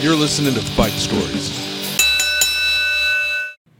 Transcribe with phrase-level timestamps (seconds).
[0.00, 1.50] You're listening to Fight Stories.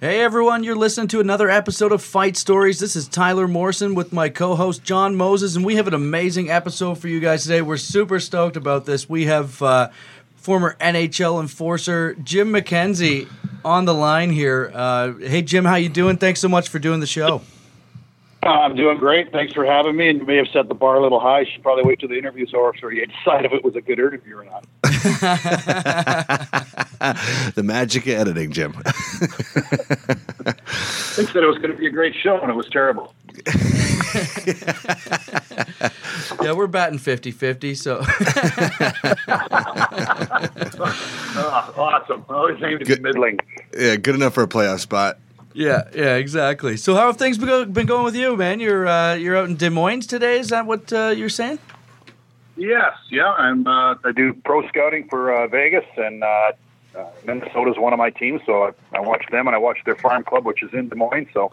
[0.00, 2.80] Hey everyone, you're listening to another episode of Fight Stories.
[2.80, 6.50] This is Tyler Morrison with my co host John Moses, and we have an amazing
[6.50, 7.62] episode for you guys today.
[7.62, 9.08] We're super stoked about this.
[9.08, 9.90] We have uh,
[10.34, 13.28] former NHL enforcer Jim McKenzie
[13.64, 14.72] on the line here.
[14.74, 16.16] Uh, hey Jim, how you doing?
[16.16, 17.42] Thanks so much for doing the show.
[18.42, 19.30] Uh, I'm doing great.
[19.30, 20.08] Thanks for having me.
[20.08, 21.40] And you may have set the bar a little high.
[21.40, 23.80] You should probably wait till the interview's over so you decide if it was a
[23.80, 24.64] good interview or not.
[27.54, 28.74] the magic of editing, Jim.
[28.84, 28.92] I
[31.14, 33.14] said it was going to be a great show, and it was terrible.
[36.42, 37.98] yeah, we're batting 50 50, so.
[38.00, 38.04] oh,
[41.76, 42.24] awesome.
[42.28, 42.98] Always aim to Good.
[42.98, 43.38] be middling.
[43.78, 45.18] yeah, good enough for a playoff spot.
[45.54, 46.76] Yeah, yeah, exactly.
[46.76, 48.60] So, how have things been, been going with you, man?
[48.60, 50.38] You're uh, you're out in Des Moines today.
[50.38, 51.58] Is that what uh, you're saying?
[52.58, 53.30] Yes, yeah.
[53.30, 56.52] I'm, uh, I do pro scouting for uh, Vegas, and uh,
[56.96, 58.40] uh, Minnesota's one of my teams.
[58.44, 60.96] So I, I watch them, and I watch their farm club, which is in Des
[60.96, 61.28] Moines.
[61.32, 61.52] So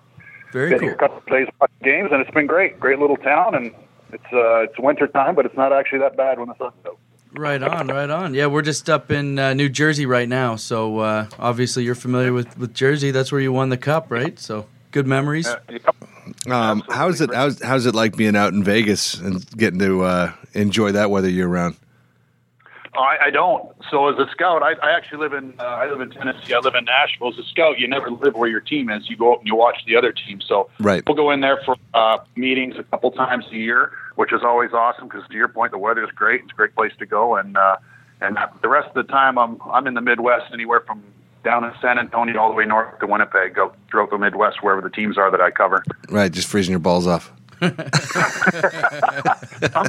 [0.52, 0.88] Very been cool.
[0.90, 2.80] here a couple of days watching games, and it's been great.
[2.80, 3.72] Great little town, and
[4.12, 6.98] it's uh, it's winter time, but it's not actually that bad when the sun's out.
[7.34, 8.34] Right on, right on.
[8.34, 10.56] Yeah, we're just up in uh, New Jersey right now.
[10.56, 13.12] So, uh, obviously, you're familiar with, with Jersey.
[13.12, 14.40] That's where you won the cup, right?
[14.40, 15.46] So, good memories.
[15.46, 15.96] Uh, yep.
[16.50, 17.34] Um, how's it?
[17.34, 21.30] How's how's it like being out in Vegas and getting to uh, enjoy that weather
[21.30, 21.76] year round?
[22.98, 23.74] I, I don't.
[23.92, 26.54] So as a scout, I, I actually live in uh, I live in Tennessee.
[26.54, 27.30] I live in Nashville.
[27.30, 29.10] As a scout, you never live where your team is.
[29.10, 30.40] You go out and you watch the other team.
[30.42, 31.04] So Right.
[31.06, 34.72] we'll go in there for uh, meetings a couple times a year, which is always
[34.72, 36.44] awesome because to your point, the weather is great.
[36.44, 37.76] It's a great place to go, and uh,
[38.22, 41.04] and the rest of the time, I'm I'm in the Midwest, anywhere from
[41.46, 44.82] down in San Antonio all the way north to Winnipeg, go throughout the Midwest wherever
[44.82, 45.86] the teams are that I cover.
[46.10, 47.32] Right, just freezing your balls off.
[47.62, 47.72] Some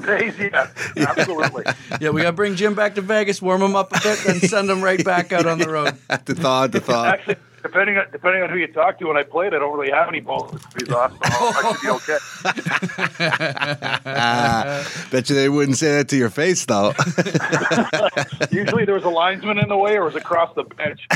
[0.03, 1.65] days, yeah, absolutely.
[2.01, 4.41] Yeah, we got to bring Jim back to Vegas, warm him up a bit, then
[4.41, 5.97] send him right back out on the road.
[6.27, 7.07] to thaw, to thaw.
[7.07, 9.93] Actually, depending on depending on who you talk to, when I played, I don't really
[9.93, 12.19] have any balls to squeeze off, so I should be okay.
[14.07, 16.95] Ah, bet you they wouldn't say that to your face, though.
[18.51, 21.07] Usually, there was a linesman in the way, or it was across the bench.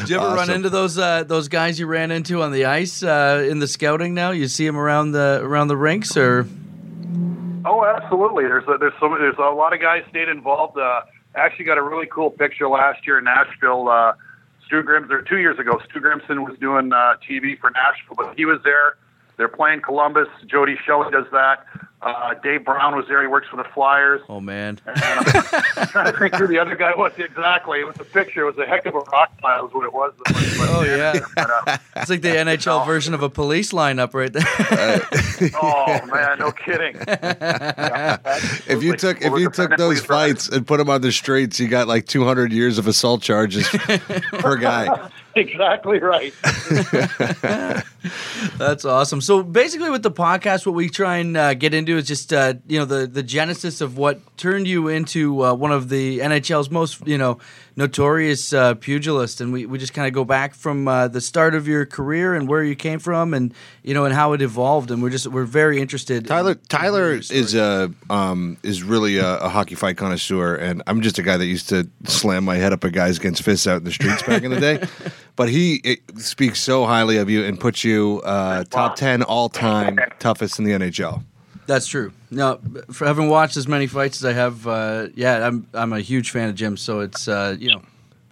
[0.00, 3.02] Did you ever run into those uh, those guys you ran into on the ice
[3.02, 4.14] uh, in the scouting?
[4.14, 6.46] Now you see them around the around the rinks, or
[7.64, 8.44] Oh, absolutely.
[8.44, 10.78] There's a, there's so there's a lot of guys stayed involved.
[10.78, 11.02] Uh,
[11.34, 13.88] actually, got a really cool picture last year in Nashville.
[13.88, 14.12] Uh,
[14.66, 18.36] Stu Grimson, or two years ago, Stu Grimson was doing uh, TV for Nashville, but
[18.36, 18.96] he was there.
[19.36, 20.28] They're playing Columbus.
[20.46, 21.66] Jody Shelley does that.
[22.02, 23.20] Uh, Dave Brown was there.
[23.20, 24.22] He works for the Flyers.
[24.30, 27.80] oh man, And I'm trying to think who the other guy was exactly.
[27.80, 28.42] It was a picture.
[28.42, 30.12] It was a heck of a rock pile, is what it was.
[30.72, 31.18] Oh, yeah.
[31.34, 35.50] But, uh, it's like the NHL version of a police lineup right there.
[35.62, 36.96] oh man, no kidding.
[36.96, 38.18] Yeah,
[38.66, 40.28] if you took if you took those was right.
[40.30, 43.68] fights and put them on the streets, you got like 200 years of assault charges
[43.68, 45.10] per guy.
[45.34, 46.32] exactly right.
[48.56, 49.20] That's awesome.
[49.20, 52.54] So basically, with the podcast, what we try and uh, get into is just uh,
[52.66, 56.70] you know the the genesis of what turned you into uh, one of the NHL's
[56.70, 57.38] most you know
[57.76, 61.54] notorious uh, pugilists, and we, we just kind of go back from uh, the start
[61.54, 64.90] of your career and where you came from, and you know and how it evolved,
[64.90, 66.26] and we're just we're very interested.
[66.26, 70.82] Tyler in- Tyler in is a um, is really a, a hockey fight connoisseur, and
[70.86, 73.66] I'm just a guy that used to slam my head up at guys against fists
[73.66, 74.82] out in the streets back in the day.
[75.36, 79.48] But he it, speaks so highly of you and puts you uh, top ten all
[79.48, 81.24] time toughest in the NHL.
[81.70, 82.12] That's true.
[82.32, 82.58] No,
[82.90, 86.32] for having watched as many fights as I have, uh, yeah, I'm I'm a huge
[86.32, 86.76] fan of Jim.
[86.76, 87.82] So it's uh, you know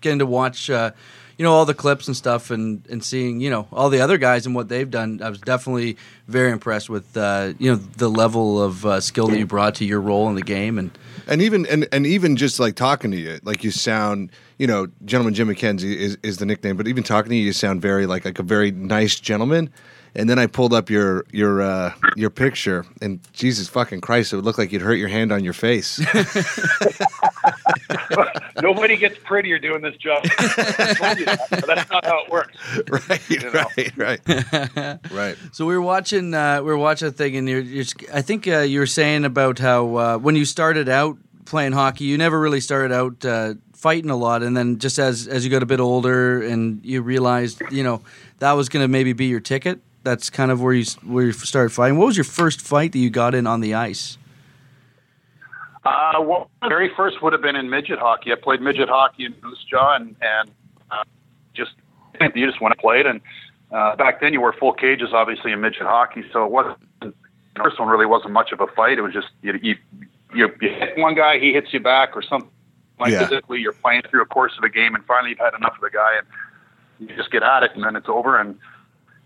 [0.01, 0.91] getting to watch uh,
[1.37, 4.19] you know all the clips and stuff and and seeing you know all the other
[4.19, 5.23] guys and what they've done.
[5.23, 9.39] I was definitely very impressed with uh, you know the level of uh, skill that
[9.39, 10.91] you brought to your role in the game and.
[11.29, 14.89] And even and, and even just like talking to you, like you sound, you know,
[15.05, 18.07] gentleman Jim McKenzie is, is the nickname, but even talking to you, you sound very
[18.07, 19.71] like like a very nice gentleman.
[20.19, 24.37] And then I pulled up your your uh, your picture, and Jesus fucking Christ, it
[24.37, 26.01] would look like you'd hurt your hand on your face.
[28.63, 30.25] Nobody gets prettier doing this job.
[30.25, 32.57] I told you that, That's not how it works.
[33.09, 33.53] right, You know.
[33.53, 35.37] right, right, right.
[35.53, 38.49] So we were watching, uh, we were watching a thing, and you're, you're I think
[38.49, 42.41] uh, you were saying about how uh, when you started out playing hockey, you never
[42.41, 45.67] really started out uh, fighting a lot, and then just as as you got a
[45.67, 48.01] bit older and you realized, you know,
[48.41, 49.81] that was going to maybe be your ticket.
[50.09, 51.99] That's kind of where you where you started fighting.
[51.99, 54.17] What was your first fight that you got in on the ice?
[55.85, 58.33] Uh, well, the very first would have been in midget hockey.
[58.33, 60.51] I played midget hockey in Moose Jaw, and, and
[60.91, 61.05] uh,
[61.53, 61.73] just
[62.35, 63.07] you just want to play it.
[63.07, 63.21] And
[63.71, 66.25] uh, back then, you wore full cages, obviously, in midget hockey.
[66.33, 67.13] So it wasn't the
[67.63, 68.97] first one really wasn't much of a fight.
[68.97, 69.77] It was just you, you
[70.35, 72.51] you, you hit one guy, he hits you back, or something.
[72.99, 73.27] Like Yeah.
[73.29, 75.83] physically, you're playing through a course of a game, and finally you've had enough of
[75.83, 78.59] the guy, and you just get at it, and then it's over, and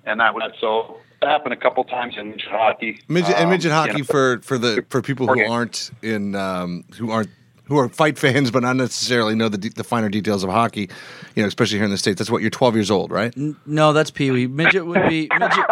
[0.04, 0.98] and that was so.
[1.20, 3.00] It happened a couple times in midget hockey.
[3.06, 6.34] Midget and Um, midget you hockey know, for for the for people who aren't in
[6.34, 7.30] um, who aren't
[7.66, 10.90] who are fight fans but not necessarily know the de- the finer details of hockey.
[11.36, 12.18] You know, especially here in the states.
[12.18, 13.32] That's what you're 12 years old, right?
[13.66, 14.46] No, that's Pee Wee.
[14.48, 15.64] Midget would be midget.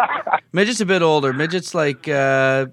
[0.53, 1.33] Midget's a bit older.
[1.33, 2.67] Midget's like uh,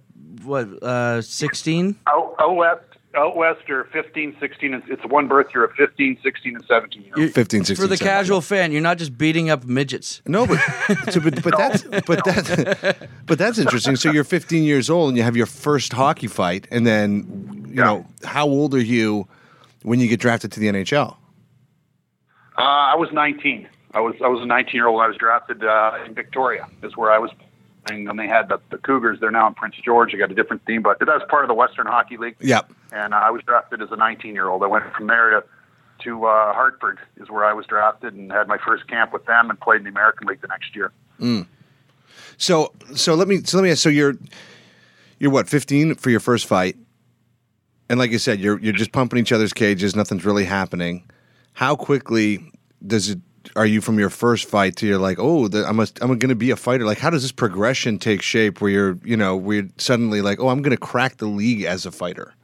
[0.45, 1.97] what, uh, sixteen?
[2.07, 2.83] Oh, out west,
[3.19, 7.03] out west are 15, 16, and it's one birth year of 15, 16, and 17
[7.03, 7.15] years.
[7.19, 8.07] You- 15, 16, For the 17.
[8.07, 10.23] casual fan, you're not just beating up midgets.
[10.27, 10.59] No, but
[11.11, 13.97] so, but, but that's but that but that's interesting.
[13.97, 17.75] So you're 15 years old and you have your first hockey fight, and then you
[17.77, 17.85] Yeah.
[17.85, 19.29] know how old are you
[19.83, 21.17] when you get drafted to the NHL?
[22.57, 23.69] Uh, I was 19.
[23.95, 25.01] I was I was a 19 year old.
[25.01, 27.31] I was drafted uh, in Victoria, is where I was
[27.87, 29.19] playing, and they had the, the Cougars.
[29.21, 30.13] They're now in Prince George.
[30.13, 32.37] They got a different team, but that was part of the Western Hockey League.
[32.41, 32.71] Yep.
[32.93, 34.63] And I was drafted as a 19 year old.
[34.63, 35.45] I went from there to
[36.05, 39.51] to uh, Hartford, is where I was drafted, and had my first camp with them,
[39.51, 40.93] and played in the American League the next year.
[42.37, 43.83] So so let me so let me ask.
[43.83, 44.15] So you're
[45.19, 46.77] you're what 15 for your first fight,
[47.89, 49.97] and like you said, you're you're just pumping each other's cages.
[49.97, 51.09] Nothing's really happening.
[51.55, 52.53] How quickly
[52.87, 53.19] does it?
[53.57, 56.29] Are you from your first fight to you're like, oh, the, I'm a, I'm going
[56.29, 56.85] to be a fighter?
[56.85, 58.61] Like, how does this progression take shape?
[58.61, 61.87] Where you're, you know, you're suddenly like, oh, I'm going to crack the league as
[61.87, 62.35] a fighter.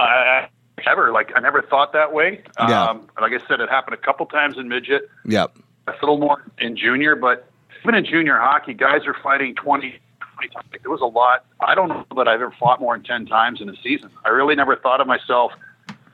[0.00, 0.48] I
[0.86, 2.42] ever like I never thought that way.
[2.58, 2.84] Yeah.
[2.84, 5.08] Um, like I said, it happened a couple times in midget.
[5.26, 5.58] Yep.
[5.86, 7.48] a little more in junior, but
[7.82, 9.98] even in junior hockey, guys are fighting 20,
[10.34, 10.66] 20 times.
[10.82, 11.44] There was a lot.
[11.60, 14.10] I don't know that I've ever fought more than 10 times in a season.
[14.24, 15.52] I really never thought of myself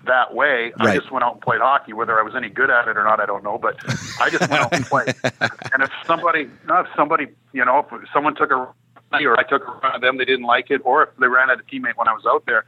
[0.07, 0.73] that way.
[0.79, 0.91] Right.
[0.91, 1.93] I just went out and played hockey.
[1.93, 3.59] Whether I was any good at it or not, I don't know.
[3.59, 3.77] But
[4.21, 5.15] I just went out and played.
[5.73, 8.73] And if somebody, no, if somebody, you know, if someone took a
[9.13, 11.51] or I took a run at them, they didn't like it, or if they ran
[11.51, 12.65] at a teammate when I was out there,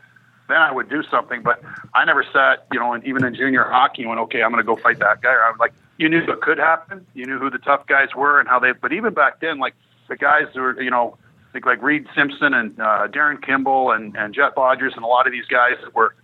[0.49, 1.43] then I would do something.
[1.43, 1.63] But
[1.95, 4.67] I never sat, you know, and even in junior hockey, went, okay, I'm going to
[4.67, 5.33] go fight that guy.
[5.33, 7.07] Or I was like, you knew what could happen.
[7.15, 8.73] You knew who the tough guys were and how they.
[8.73, 9.75] But even back then, like
[10.09, 11.17] the guys who were, you know,
[11.53, 15.27] think like Reid Simpson and uh, Darin Kimble and and Jet Bodgers and a lot
[15.27, 16.15] of these guys that were.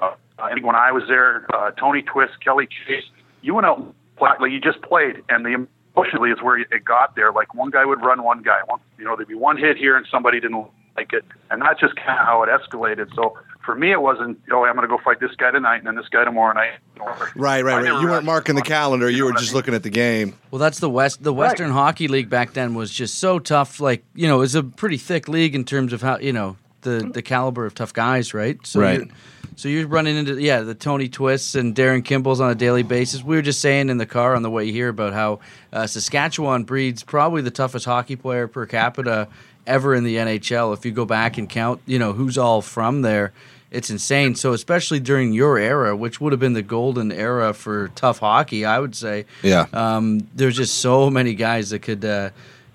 [0.00, 3.04] Uh, I when I was there, uh, Tony Twist, Kelly Chase,
[3.42, 3.94] you went out and
[4.40, 7.32] like you just played, and the emotionally is where it got there.
[7.32, 9.96] Like one guy would run one guy, one, you know, there'd be one hit here
[9.96, 10.66] and somebody didn't
[10.96, 13.14] like it, and that's just kind of how it escalated.
[13.14, 15.86] So for me, it wasn't, oh, I'm going to go fight this guy tonight and
[15.86, 16.72] then this guy tomorrow night.
[16.98, 17.84] Right, right, right.
[17.84, 19.08] You weren't marking the calendar.
[19.08, 19.56] You know were what I just mean?
[19.58, 20.34] looking at the game.
[20.50, 21.22] Well, that's the West.
[21.22, 23.80] The Western Hockey League back then was just so tough.
[23.80, 27.10] Like you know, it's a pretty thick league in terms of how you know the
[27.12, 28.58] the caliber of tough guys, right?
[28.66, 28.98] So Right.
[29.00, 29.08] You're,
[29.56, 33.22] so you're running into yeah the Tony Twists and Darin Kimbles on a daily basis.
[33.22, 35.40] We were just saying in the car on the way here about how
[35.72, 39.28] uh, Saskatchewan breeds probably the toughest hockey player per capita
[39.66, 40.72] ever in the NHL.
[40.76, 43.32] If you go back and count, you know who's all from there.
[43.70, 44.34] It's insane.
[44.34, 48.64] So especially during your era, which would have been the golden era for tough hockey,
[48.64, 49.66] I would say Yeah.
[49.72, 52.30] um, there's just so many guys that could uh,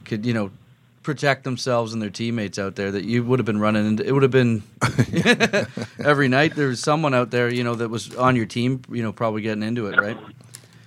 [0.05, 0.51] could you know
[1.03, 4.03] protect themselves and their teammates out there that you would have been running into.
[4.07, 4.63] It would have been
[6.03, 6.55] every night.
[6.55, 9.41] There was someone out there, you know, that was on your team, you know, probably
[9.41, 10.17] getting into it, right?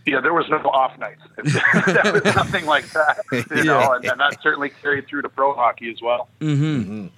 [0.08, 1.20] Yeah, there was no off nights.
[1.37, 5.54] there was nothing like that, you know, and, and that certainly carried through to pro
[5.54, 6.28] hockey as well.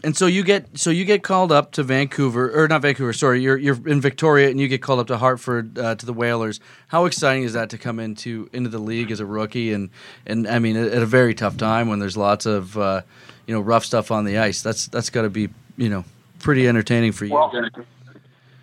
[0.03, 3.13] And so you get so you get called up to Vancouver or not Vancouver.
[3.13, 6.13] Sorry, you're you're in Victoria and you get called up to Hartford uh, to the
[6.13, 6.59] Whalers.
[6.89, 9.91] How exciting is that to come into into the league as a rookie and
[10.27, 13.03] and I mean at, at a very tough time when there's lots of uh,
[13.47, 14.63] you know rough stuff on the ice.
[14.63, 16.05] That's that's got to be you know
[16.41, 17.35] pretty entertaining for you.
[17.35, 17.53] Well,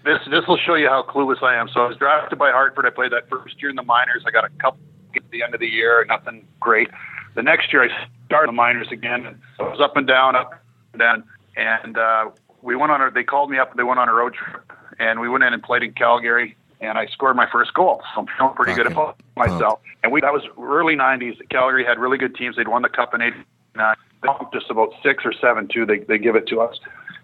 [0.08, 1.68] this this will show you how clueless I am.
[1.74, 2.86] So I was drafted by Hartford.
[2.86, 4.24] I played that first year in the minors.
[4.28, 4.80] I got a couple
[5.16, 6.90] at the end of the year, nothing great.
[7.36, 7.90] The next year I
[8.26, 9.26] started the minors again.
[9.26, 10.54] And I was up and down, up
[10.94, 11.24] and down,
[11.56, 12.30] and uh,
[12.62, 13.02] we went on.
[13.02, 13.72] A, they called me up.
[13.72, 14.62] and They went on a road trip,
[15.00, 16.56] and we went in and played in Calgary.
[16.80, 18.04] And I scored my first goal.
[18.14, 18.94] So I'm feeling pretty good Okay.
[18.94, 19.80] about myself.
[20.04, 21.36] And we that was early '90s.
[21.50, 22.56] Calgary had really good teams.
[22.56, 23.96] They'd won the cup in '89.
[24.22, 25.88] They bumped us about six or seven too.
[25.88, 26.78] They they give it to us.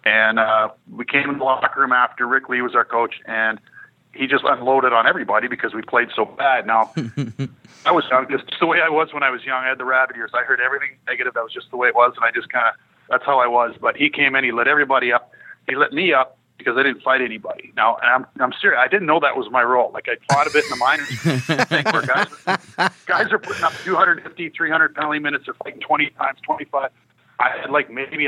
[0.05, 3.59] And uh, we came in the locker room after Rick Ley was our coach, and
[4.13, 6.67] he just unloaded on everybody because we played so bad.
[6.67, 6.93] Now,
[7.85, 9.63] I was young, just the way I was when I was young.
[9.63, 10.31] I had the rabbit ears.
[10.33, 11.33] I heard everything negative.
[11.33, 12.75] That was just the way it was, and I just kind of
[13.09, 13.75] that's how I was.
[13.79, 15.31] But he came in, he lit everybody up.
[15.67, 17.73] He lit me up because I didn't fight anybody.
[17.75, 18.79] Now, and I'm I'm serious.
[18.83, 19.91] I didn't know that was my role.
[19.93, 21.07] Like I fought a bit in the minors,
[21.67, 25.45] thing where guys guys are putting up 250, 300 penalty minutes.
[25.45, 26.91] They're fighting 20 times, 25.
[27.39, 28.27] I had like maybe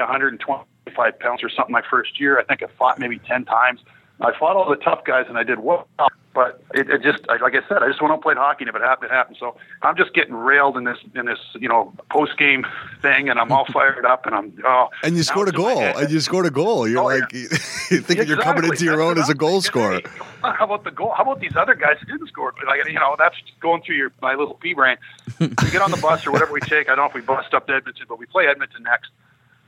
[0.86, 2.40] 125 pounds or something my first year.
[2.40, 3.82] I think I fought maybe 10 times.
[4.22, 5.88] I fought all the tough guys and I did well.
[6.34, 8.70] But it, it just, like I said, I just went out and played hockey, and
[8.70, 9.38] if it happened, it happened.
[9.40, 12.66] So I'm just getting railed in this, in this, you know, post game
[13.02, 14.90] thing, and I'm all fired up, and I'm, oh.
[15.02, 15.98] And you scored a it's in my goal.
[15.98, 16.90] And you scored a goal.
[16.90, 17.22] You're Oh, yeah.
[17.22, 17.32] like,
[17.90, 20.02] you're thinking you're coming into your own as a goal scorer.
[20.44, 21.14] How about the goal?
[21.16, 22.54] How about these other guys who didn't score?
[22.68, 24.98] Like, you know, that's going through your my little pea brain.
[25.40, 26.90] we get on the bus or whatever we take.
[26.90, 29.10] I don't know if we bust up to Edmonton, but we play Edmonton next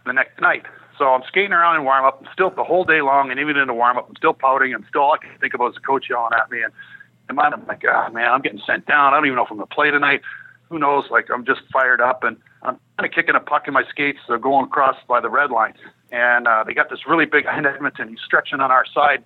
[0.05, 0.65] the next night.
[0.97, 3.67] So I'm skating around in warm up, still the whole day long, and even in
[3.67, 4.73] the warm up, I'm still pouting.
[4.73, 6.73] I'm still all I can think about is the coach yelling at me, and
[7.29, 9.13] in mind, I'm like, ah, man, I'm getting sent down.
[9.13, 10.21] I don't even know if I'm gonna play tonight.
[10.69, 11.05] Who knows?
[11.11, 14.19] Like I'm just fired up, and I'm kind of kicking a puck in my skates.
[14.27, 15.75] They're going across by the red line,
[16.11, 18.09] and uh, they got this really big guy in Edmonton.
[18.09, 19.23] He's stretching on our side.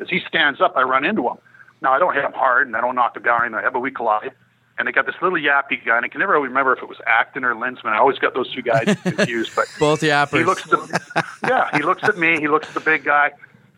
[0.00, 1.36] As he stands up, I run into him.
[1.80, 3.80] Now I don't hit him hard, and I don't knock him down or anything, but
[3.80, 4.32] we collide.
[4.76, 6.98] And they got this little yappy guy, and I can never remember if it was
[7.06, 7.92] Acton or Lensman.
[7.92, 10.38] I always got those two guys confused, but Both yappers.
[10.38, 13.30] he looks at yeah, he looks at me, he looks at the big guy,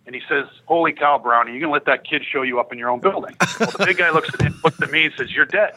[0.07, 2.79] and he says, Holy cow, Brownie, you gonna let that kid show you up in
[2.79, 3.37] your own building.
[3.61, 5.75] Well the big guy looks at him, looks at me and says, You're dead.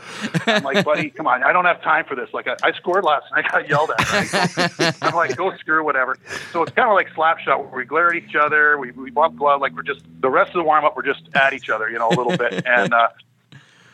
[0.47, 2.29] I'm like, buddy, come on, I don't have time for this.
[2.33, 4.57] Like I, I scored last night, I got yelled at.
[4.77, 4.95] Right?
[5.01, 6.17] I'm like, go screw whatever.
[6.53, 9.35] So it's kinda like slap shot where we glare at each other, we we bump
[9.37, 11.89] glove like we're just the rest of the warm up we're just at each other,
[11.89, 12.63] you know, a little bit.
[12.65, 13.09] And uh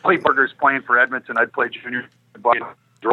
[0.06, 1.36] Kelly Buchberger's playing for Edmonton.
[1.36, 2.08] I'd play junior.
[2.38, 2.60] Bucky,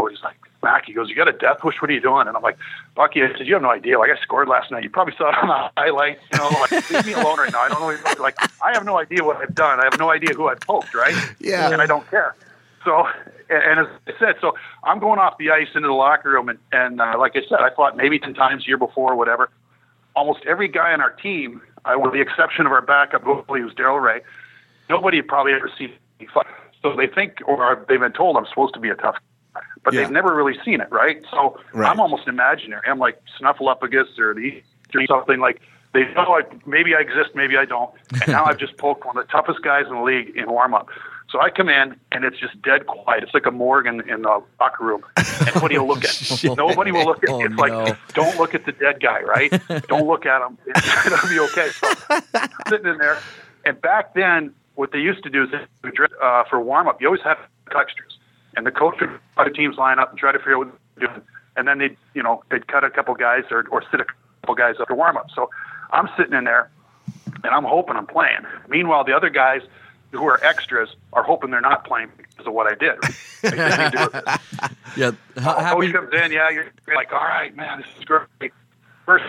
[0.09, 1.81] he's like, Mac, he goes, You got a death wish?
[1.81, 2.27] What are you doing?
[2.27, 2.57] And I'm like,
[2.95, 3.97] Bucky, I said, You have no idea.
[3.97, 4.83] Like, I scored last night.
[4.83, 6.21] You probably saw it on the highlights.
[6.31, 7.62] You know, like, leave me alone right now.
[7.62, 8.21] I don't know.
[8.23, 9.79] Like, I have no idea what I've done.
[9.79, 11.15] I have no idea who I've poked, right?
[11.39, 11.71] Yeah.
[11.71, 12.35] And I don't care.
[12.85, 13.07] So,
[13.50, 16.50] and, and as I said, so I'm going off the ice into the locker room.
[16.50, 19.15] And, and uh, like I said, I fought maybe 10 times the year before, or
[19.15, 19.50] whatever.
[20.15, 23.73] Almost every guy on our team, uh, with the exception of our backup goalie, who's
[23.73, 24.21] Daryl Reaugh,
[24.89, 26.45] nobody had probably ever seen me fight.
[26.83, 29.15] So they think, or they've been told I'm supposed to be a tough
[29.55, 30.01] guy, but Yeah.
[30.01, 31.21] they've never really seen it, right?
[31.31, 31.89] So Right.
[31.89, 32.81] I'm almost imaginary.
[32.87, 34.61] I'm like Snuffleupagus or the
[34.95, 35.59] or something like
[35.93, 37.89] they know I, maybe I exist, maybe I don't.
[38.21, 40.73] And now I've just poked one of the toughest guys in the league in warm
[40.73, 40.89] up.
[41.29, 43.23] So I come in and it's just dead quiet.
[43.23, 45.03] It's like a morgue in, in the locker room.
[45.17, 46.15] And nobody will look at.
[46.57, 47.29] Nobody will look at.
[47.29, 47.71] Oh, it's like
[48.13, 49.51] don't look at the dead guy, right?
[49.87, 50.57] don't look at him.
[51.05, 51.69] It'll be okay.
[51.81, 53.23] So I'm sitting in there,
[53.65, 55.49] and back then, what they used to do is
[56.21, 57.37] uh, for warm up, you always have
[57.75, 58.17] extras,
[58.55, 60.75] and the coach would try the teams line up and try to figure out what
[60.95, 61.21] they're doing,
[61.55, 64.05] and then they'd you know they'd cut a couple guys or or sit a
[64.41, 65.27] couple guys up to warm up.
[65.35, 65.49] So
[65.91, 66.69] I'm sitting in there,
[67.43, 68.45] and I'm hoping I'm playing.
[68.67, 69.61] Meanwhile, the other guys
[70.11, 72.97] who are extras are hoping they're not playing because of what I did.
[73.43, 74.71] Like, nothing to do with it.
[74.95, 75.11] Yeah.
[75.41, 78.53] Ha- happy, Coach comes in, yeah, you're you're like, all right, man, this is great.
[79.05, 79.25] First,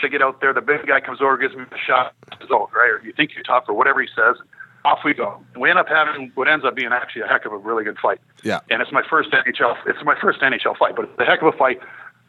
[0.00, 2.70] to get out there, the big guy comes over, gives me a shot, says, oh,
[2.74, 4.36] right, or you think you're tough, or whatever he says.
[4.84, 5.40] Off we go.
[5.54, 7.84] And we end up having what ends up being actually a heck of a really
[7.84, 8.20] good fight.
[8.42, 8.60] Yeah.
[8.68, 9.76] And it's my first NHL.
[9.86, 11.80] It's my first NHL fight, but it's a heck of a fight.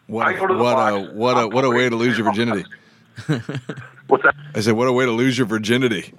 [0.07, 1.95] What, I a, go to the what, box, a, what, a, what a way to
[1.95, 2.65] lose your virginity.
[4.07, 4.35] What's that?
[4.53, 6.13] I said, what a way to lose your virginity.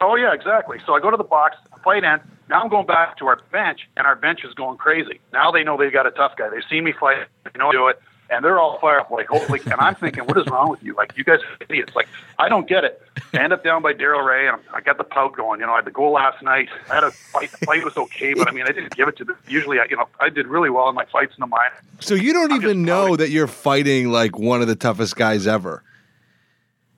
[0.00, 0.78] Oh yeah, exactly.
[0.86, 2.24] So I go to the box, I fight ends.
[2.48, 5.20] Now I'm going back to our bench, and our bench is going crazy.
[5.32, 6.48] Now they know they've got a tough guy.
[6.48, 7.26] They've seen me fight.
[7.44, 8.00] They know I do it,
[8.30, 9.60] and they're all fired up like holy.
[9.70, 10.94] And I'm thinking, what is wrong with you?
[10.94, 11.94] Like you guys are idiots.
[11.94, 12.08] Like
[12.38, 13.02] I don't get it.
[13.34, 15.60] I end up down by Daryl Reaugh, and I got the pout going.
[15.60, 16.68] You know, I had the goal last night.
[16.90, 17.50] I had a fight.
[17.52, 19.36] The fight was okay, but I mean, I didn't give it to them.
[19.48, 21.74] Usually, I, you know, I did really well in my fights in the minor.
[22.00, 23.16] So you don't I'm even know pouting.
[23.18, 25.82] that you're fighting like one of the toughest guys ever.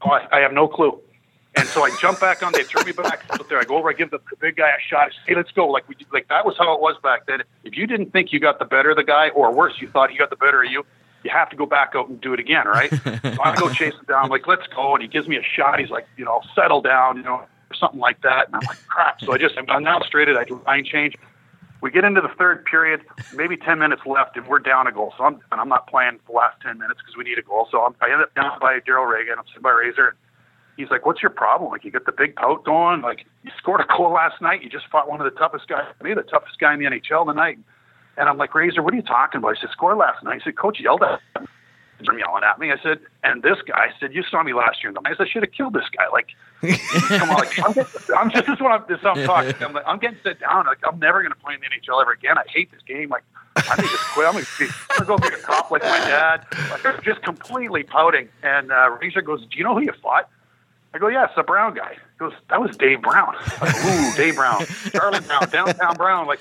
[0.02, 0.98] Oh, I, I have no clue.
[1.54, 2.52] And so I jump back on.
[2.52, 3.58] They throw me back out there.
[3.58, 3.90] I go over.
[3.90, 5.08] I give the big guy a shot.
[5.08, 5.66] I say, hey, let's go.
[5.68, 7.42] Like we like that was how it was back then.
[7.64, 10.10] If you didn't think you got the better of the guy, or worse, you thought
[10.10, 10.86] he got the better of you,
[11.24, 12.90] you have to go back out and do it again, right?
[13.04, 14.24] so I go chase him down.
[14.24, 14.94] I'm like, let's go.
[14.94, 15.78] And he gives me a shot.
[15.78, 17.34] He's like, you know, settle down, you know,
[17.72, 18.46] or something like that.
[18.46, 19.20] And I'm like, crap.
[19.20, 20.36] So I just I'm now straighted.
[20.36, 21.16] I do line change.
[21.80, 23.00] We get into the third period,
[23.34, 25.12] maybe 10 minutes left, and we're down a goal.
[25.18, 27.66] So I'm, and I'm not playing the last 10 minutes because we need a goal.
[27.72, 29.36] So I'm, I end up down by Daryl Reaugh.
[29.36, 30.14] I'm sitting by Razor.
[30.76, 31.70] He's like, "What's your problem?
[31.72, 33.02] Like, you got the big pout going.
[33.02, 34.62] Like, you scored a goal last night.
[34.62, 37.26] You just fought one of the toughest guys, maybe the toughest guy in the NHL
[37.26, 37.64] tonight." And
[38.28, 40.56] I'm like, "Razor, what are you talking about?" He said, score last night." He said,
[40.56, 41.48] "Coach yelled at him."
[42.04, 44.82] From yelling at me, I said, and this guy I said, "You saw me last
[44.82, 46.28] year." the I said, "I should have killed this guy." Like,
[47.08, 49.54] come on, like, I'm, getting, I'm just this is what I'm, this is I'm talking.
[49.62, 50.66] I'm, like, I'm getting set down.
[50.66, 52.38] Like, I'm never going to play in the NHL ever again.
[52.38, 53.08] I hate this game.
[53.08, 53.22] Like,
[53.54, 54.26] I think just quit.
[54.26, 56.44] I'm going to go be a cop like my dad.
[56.70, 58.28] Like, just completely pouting.
[58.42, 60.28] And uh, Razor goes, "Do you know who you fought?"
[60.94, 61.92] I go, yeah, it's the Brown guy.
[61.94, 63.34] He goes, that was Dave Brown.
[63.60, 66.26] Like, ooh, Dave Brown, Charlie Brown, downtown Brown.
[66.26, 66.40] Like,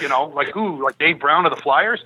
[0.00, 2.02] you know, like ooh, like Dave Brown of the Flyers.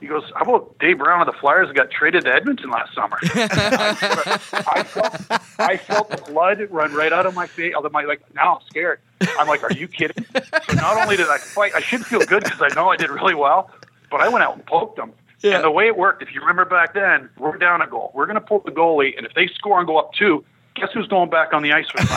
[0.00, 3.16] He goes, how about Dave Brown of the Flyers got traded to Edmonton last summer?
[3.22, 5.14] I, felt,
[5.58, 7.72] I felt the blood run right out of my face.
[7.74, 9.00] Out of my like, now I'm scared.
[9.38, 10.26] I'm like, are you kidding?
[10.68, 13.08] So not only did I fight, I should feel good because I know I did
[13.08, 13.70] really well,
[14.10, 15.12] but I went out and poked them.
[15.40, 15.56] Yeah.
[15.56, 18.10] And the way it worked, if you remember back then, we're down a goal.
[18.14, 20.44] We're going to pull the goalie, and if they score and go up two,
[20.74, 22.08] guess who's going back on the ice with me?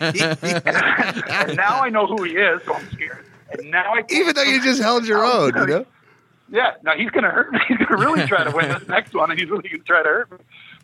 [1.30, 3.24] and now I know who he is, so I'm scared.
[3.50, 5.86] And now I Even though you just held your own, you know.
[6.50, 7.60] yeah, now he's going to hurt me.
[7.68, 9.86] He's going to really try to win this next one, and he's really going to
[9.86, 10.38] try to hurt me.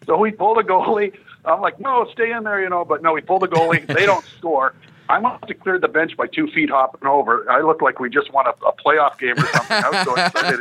[0.06, 1.12] So we pull the goalie.
[1.44, 2.84] I'm like, no, stay in there, you know.
[2.84, 3.86] But no, we pull the goalie.
[3.86, 4.74] They don't score.
[5.10, 7.50] I must have cleared the bench by two feet hopping over.
[7.50, 9.76] I looked like we just won a, a playoff game or something.
[9.76, 10.60] I was so excited.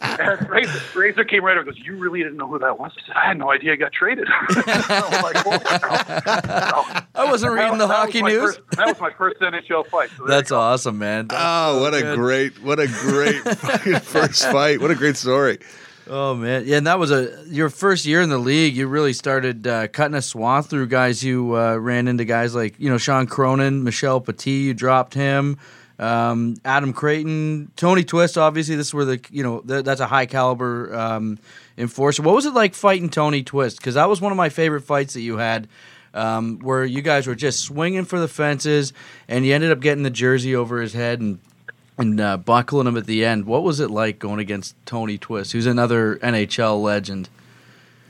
[0.20, 2.92] and Razor, Razor came right over and goes, You really didn't know who that was?
[2.96, 4.26] I said, I had no idea I got traded.
[4.30, 8.56] I, like, oh, well, so, I wasn't reading the that hockey news.
[8.56, 10.10] First, that was my first NHL fight.
[10.16, 11.28] So That's awesome, man.
[11.30, 14.80] Oh, what a great, what a great fucking first fight.
[14.80, 15.58] What a great story.
[16.10, 18.74] Oh man, yeah, and that was a your first year in the league.
[18.74, 21.22] You really started uh, cutting a swath through guys.
[21.22, 24.50] You uh, ran into guys like you know Shawn Cronin, Michel Petit.
[24.50, 25.58] You dropped him,
[25.98, 28.38] um, Adam Creighton, Tony Twist.
[28.38, 31.38] Obviously, this is where the you know th- that's a high caliber um,
[31.76, 32.22] enforcer.
[32.22, 33.76] What was it like fighting Tony Twist?
[33.76, 35.68] Because that was one of my favorite fights that you had.
[36.14, 38.94] Um, where you guys were just swinging for the fences,
[39.28, 41.38] and you ended up getting the jersey over his head and
[41.98, 43.44] and uh, buckling him at the end.
[43.46, 47.28] What was it like going against Tony Twist, who's another NHL legend?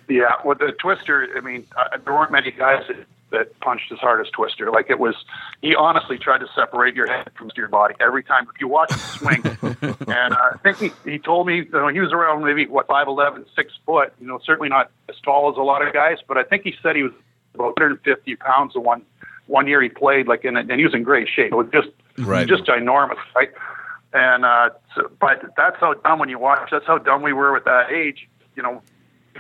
[0.09, 2.97] Yeah, with the Twister, I mean, uh, there weren't many guys that,
[3.31, 4.71] that punched as hard as Twister.
[4.71, 5.15] Like it was,
[5.61, 8.47] he honestly tried to separate your head from your body every time.
[8.55, 9.43] If you watch him swing,
[10.09, 12.87] and uh, I think he, he told me you know, he was around maybe what
[12.87, 14.13] five eleven, six foot.
[14.21, 16.75] You know, certainly not as tall as a lot of guys, but I think he
[16.83, 17.13] said he was
[17.55, 19.03] about 150 pounds the one
[19.47, 20.27] one year he played.
[20.27, 21.53] Like, in, and he was in great shape.
[21.53, 22.49] It was just Right.
[22.49, 23.51] just ginormous, right?
[24.13, 26.71] And uh, so, but that's how dumb when you watch.
[26.71, 28.29] That's how dumb we were with that age.
[28.57, 28.83] You know,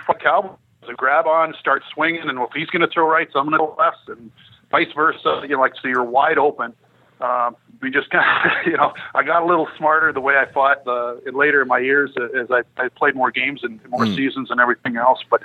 [0.07, 0.57] fuck Cowboys.
[0.87, 3.59] So grab on, start swinging, and if he's going to throw right, so I'm going
[3.59, 4.31] to go left, and
[4.71, 5.41] vice versa.
[5.43, 6.73] You know, like so you're wide open.
[7.21, 10.51] Um, we just kind of, you know, I got a little smarter the way I
[10.53, 14.51] fought uh, later in my years as I, I played more games and more seasons
[14.51, 15.21] and everything else.
[15.29, 15.43] But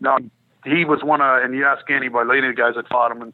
[0.00, 0.18] no,
[0.64, 3.22] he was one of, and you ask anybody, any of the guys that fought him,
[3.22, 3.32] and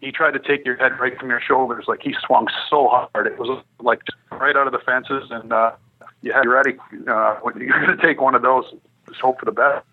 [0.00, 1.84] he tried to take your head right from your shoulders.
[1.88, 4.02] Like he swung so hard, it was like
[4.32, 5.72] right out of the fences, and uh,
[6.22, 6.76] you had you ready.
[7.08, 8.64] Uh, you're going to take one of those,
[9.08, 9.86] just hope for the best.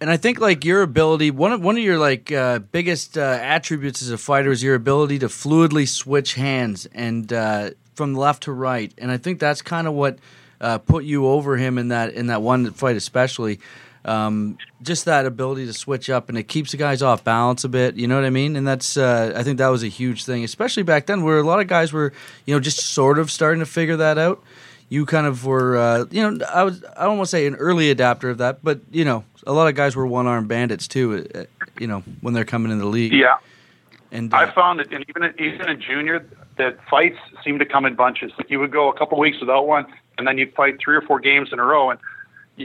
[0.00, 3.38] And, I think like your ability, one of one of your like uh, biggest uh,
[3.40, 8.44] attributes as a fighter is your ability to fluidly switch hands and uh, from left
[8.44, 8.94] to right.
[8.96, 10.18] And I think that's kind of what
[10.58, 13.60] uh, put you over him in that in that one fight, especially.
[14.04, 17.68] Um, just that ability to switch up and it keeps the guys off balance a
[17.68, 17.96] bit.
[17.96, 18.56] You know what I mean?
[18.56, 21.42] And that's uh, I think that was a huge thing, especially back then, where a
[21.42, 22.12] lot of guys were
[22.46, 24.42] you know just sort of starting to figure that out.
[24.88, 27.54] You kind of were, uh, you know, I was I don't want to say an
[27.56, 30.88] early adapter of that, but you know, a lot of guys were one arm bandits
[30.88, 31.28] too.
[31.34, 31.44] uh,
[31.78, 33.12] You know, when they're coming in the league.
[33.12, 33.36] Yeah,
[34.10, 37.64] And uh, I found that, and even in, even in junior, that fights seem to
[37.66, 38.32] come in bunches.
[38.36, 39.86] Like you would go a couple weeks without one,
[40.18, 41.90] and then you'd fight three or four games in a row.
[41.90, 42.00] And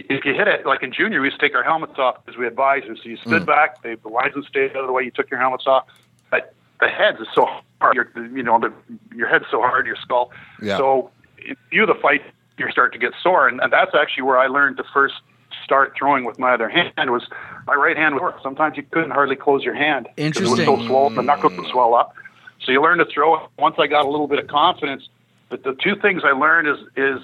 [0.09, 2.37] if you hit it, like in junior, we used to take our helmets off because
[2.37, 2.99] we had visors.
[3.03, 3.45] So you stood mm.
[3.45, 5.03] back, they, the linesman stayed out of the way.
[5.03, 5.85] You took your helmets off.
[6.31, 7.47] But the heads is so
[7.81, 7.95] hard.
[7.95, 8.73] Your, you know, the,
[9.15, 10.31] your head's so hard, your skull.
[10.61, 10.77] Yeah.
[10.77, 12.21] So if you the fight,
[12.57, 15.15] you start to get sore, and, and that's actually where I learned to first
[15.63, 17.27] start throwing with my other hand was
[17.67, 18.35] my right hand was sore.
[18.43, 20.07] Sometimes you couldn't hardly close your hand.
[20.17, 22.13] 'cause It was so swollen, the knuckles would swell up.
[22.61, 23.47] So you learn to throw.
[23.59, 25.09] Once I got a little bit of confidence,
[25.49, 27.21] but the two things I learned is is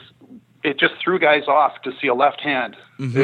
[0.64, 2.76] it just threw guys off to see a left hand.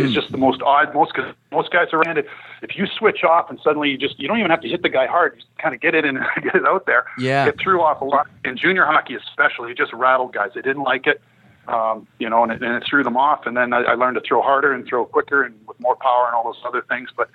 [0.06, 0.94] It's just the most odd.
[0.94, 1.14] Most
[1.52, 2.26] most guys are handed.
[2.62, 4.90] If you switch off and suddenly you just you don't even have to hit the
[4.90, 5.34] guy hard.
[5.36, 7.06] You just kind of get it in and get it out there.
[7.20, 7.48] Yeah.
[7.48, 9.72] It threw off a lot in junior hockey, especially.
[9.72, 10.52] It just rattled guys.
[10.56, 11.22] They didn't like it.
[11.68, 13.46] Um, you know, and it, and it threw them off.
[13.46, 16.26] And then I, I learned to throw harder and throw quicker and with more power
[16.26, 17.10] and all those other things.
[17.16, 17.30] But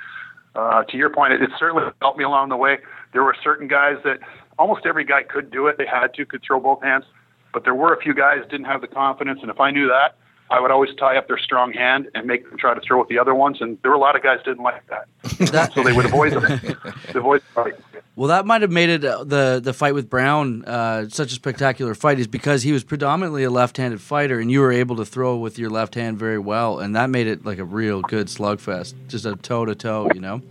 [0.54, 2.78] uh, to your point, it, it certainly helped me along the way.
[3.12, 4.20] There were certain guys that
[4.58, 5.76] almost every guy could do it.
[5.76, 7.04] They had to, could throw both hands.
[7.52, 9.40] But there were a few guys didn't have the confidence.
[9.42, 10.16] And if I knew that,
[10.50, 13.08] I would always tie up their strong hand and make them try to throw with
[13.08, 13.58] the other ones.
[13.60, 15.72] And there were a lot of guys didn't like that.
[15.72, 16.44] So they would avoid them.
[17.14, 17.74] avoid the fight.
[18.14, 21.34] Well, that might have made it uh, the the fight with Brown uh, such a
[21.34, 25.06] spectacular fight, is because he was predominantly a left-handed fighter, and you were able to
[25.06, 28.26] throw with your left hand very well, and that made it like a real good
[28.26, 30.08] slugfest, just a toe to toe.
[30.14, 30.42] You know,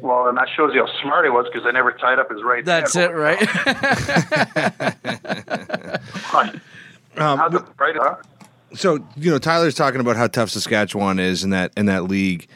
[0.00, 2.42] Well, and that shows you how smart he was because I never tied up his
[2.42, 3.12] right that's hand.
[3.12, 3.38] it, right?
[7.16, 7.96] Um, How's right?
[7.96, 8.16] Huh?
[8.74, 12.46] so you know Tyler's talking about how tough Saskatchewan is in that in that league.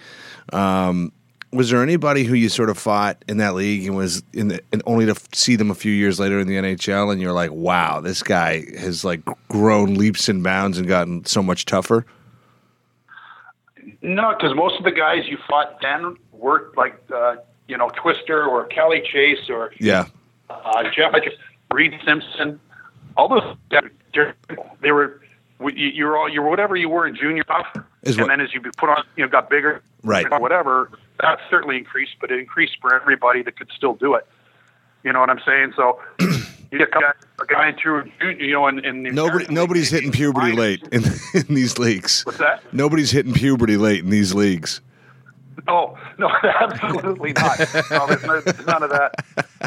[0.53, 1.11] Um,
[1.53, 4.61] was there anybody who you sort of fought in that league and was in the,
[4.73, 7.33] and only to f- see them a few years later in the NHL and you're
[7.33, 12.07] like, wow, this guy has like grown leaps and bounds and gotten so much tougher?
[14.01, 17.37] No, because most of the guys you fought then worked like uh,
[17.69, 20.07] you know Twister or Kelly Chase or Yeah,
[20.51, 21.15] uh, Jeff
[21.73, 22.61] Reid Simpson.
[23.17, 23.57] All those
[24.81, 25.21] they were
[25.61, 27.45] you, you're all you're whatever you were in junior
[28.05, 30.29] and then as you put on you know got bigger, Right.
[30.41, 34.27] Whatever that certainly increased, but it increased for everybody that could still do it.
[35.05, 35.73] You know what I'm saying?
[35.77, 38.05] So you get a guy, into
[38.39, 42.25] you know, in, in the Nobody, nobody's League, hitting puberty late in, in these leagues.
[42.25, 42.63] What's that?
[42.73, 44.81] Nobody's hitting puberty late in these leagues.
[45.69, 46.29] Oh no,
[46.61, 47.59] absolutely not.
[47.91, 49.15] No, there's, no, there's none of that.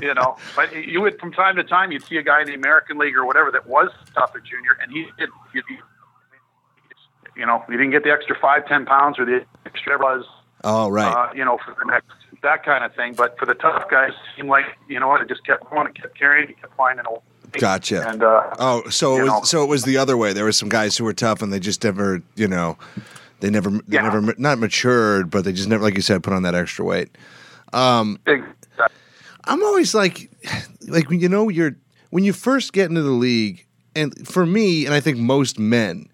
[0.01, 2.53] You know, but you would from time to time you'd see a guy in the
[2.53, 5.29] American League or whatever that was tough at junior, and he did.
[5.53, 5.77] He, he,
[7.37, 10.25] you know, he didn't get the extra five, ten pounds or the extra buzz.
[10.63, 11.11] Oh, right.
[11.11, 12.07] Uh, you know, for the next
[12.41, 13.13] that kind of thing.
[13.13, 15.87] But for the tough guys, it seemed like you know what, it just kept going,
[15.87, 17.09] it kept carrying, it kept finding a.
[17.59, 18.05] Gotcha.
[18.09, 19.41] And uh, Oh, so it was know.
[19.43, 20.33] so it was the other way.
[20.33, 22.77] There were some guys who were tough and they just never, you know,
[23.39, 24.01] they never they Yeah.
[24.03, 27.15] never not matured, but they just never like you said put on that extra weight.
[27.73, 28.43] Um, big,
[29.45, 30.31] I'm always like
[30.87, 31.75] like you know you're
[32.11, 36.07] when you first get into the league and for me and I think most men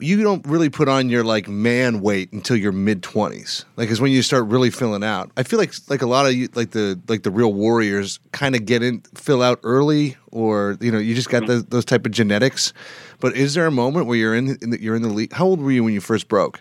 [0.00, 4.00] you don't really put on your like man weight until your mid 20s like is
[4.00, 6.70] when you start really filling out i feel like like a lot of you like
[6.70, 10.98] the like the real warriors kind of get in fill out early or you know
[10.98, 12.72] you just got those, those type of genetics
[13.20, 15.44] but is there a moment where you're in, in the, you're in the league how
[15.44, 16.60] old were you when you first broke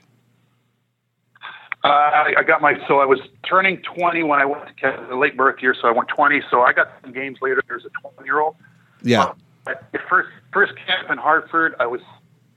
[1.84, 5.08] Uh, I I got my so I was turning 20 when I went to Ca-
[5.08, 6.42] the late birth year, so I went 20.
[6.50, 7.62] So I got some games later.
[7.68, 8.56] There's a 20 year old.
[9.04, 9.32] yeah
[9.68, 12.02] At first first camp in Hartford, I was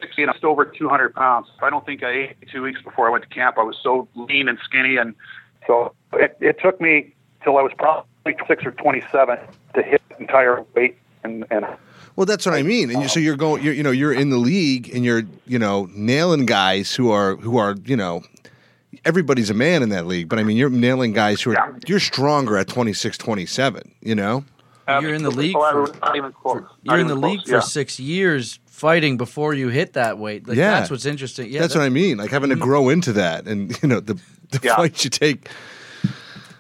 [0.01, 1.49] 60 and I was over 200 pounds.
[1.63, 3.57] I don't think I ate two weeks before I went to camp.
[3.59, 5.15] I was so lean and skinny, and
[5.67, 9.39] so it, it took me till I was probably 26 or 27
[9.75, 10.97] to hit the entire weight.
[11.23, 11.67] And, and
[12.17, 12.91] Well, that's what I mean.
[12.91, 15.59] And you, so you're going, you're, you know, you're in the league and you're, you
[15.59, 18.23] know, nailing guys who are, who are, you know,
[19.05, 20.29] everybody's a man in that league.
[20.29, 21.73] But I mean, you're nailing guys who are, Yeah.
[21.87, 24.45] you're stronger at 26, 27, you know?
[25.01, 26.63] You're in the league So for- not even close.
[26.83, 27.61] You're Not in the even league close, for yeah.
[27.61, 30.49] six years fighting before you hit that weight.
[30.49, 30.73] Like, Yeah.
[30.81, 31.51] that's what's interesting.
[31.51, 32.17] Yeah, that's what I mean.
[32.19, 34.15] Like having to grow into that and, you know, the,
[34.51, 34.77] the Yeah.
[34.77, 35.49] fights you take.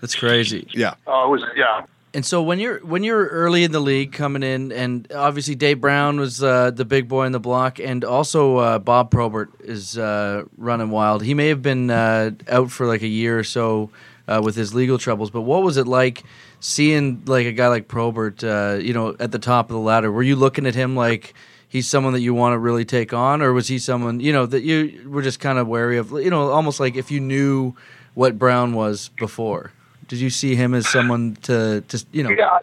[0.00, 0.66] That's crazy.
[0.72, 0.94] Yeah.
[1.06, 1.84] Oh, it was yeah.
[2.12, 5.80] And so when you're when you're early in the league coming in, and obviously Dave
[5.80, 9.96] Brown was uh, the big boy in the block, and also uh, Bob Probert is
[9.96, 11.22] uh, running wild.
[11.22, 13.90] He may have been uh, out for like a year or so
[14.26, 15.30] uh, with his legal troubles.
[15.30, 16.24] But what was it like
[16.60, 20.12] seeing like a guy like Probert, uh, you know, at the top of the ladder?
[20.12, 21.34] Were you looking at him like?
[21.68, 24.44] He's someone that you want to really take on, or was he someone you know
[24.44, 26.10] that you were just kind of wary of?
[26.10, 27.76] You know, almost like if you knew
[28.14, 29.72] what Brown was before.
[30.08, 32.30] Did you see him as someone to, to you know?
[32.30, 32.58] Yeah,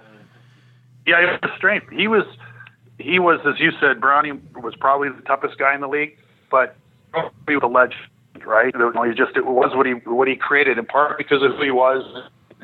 [1.06, 1.90] yeah, it was strength.
[1.90, 2.26] He was,
[3.00, 6.18] he was, as you said, Brownie was probably the toughest guy in the league,
[6.52, 6.76] but
[7.48, 8.02] he was a legend,
[8.46, 8.76] right?
[8.76, 11.72] Was just it was what he what he created in part because of who he
[11.72, 12.04] was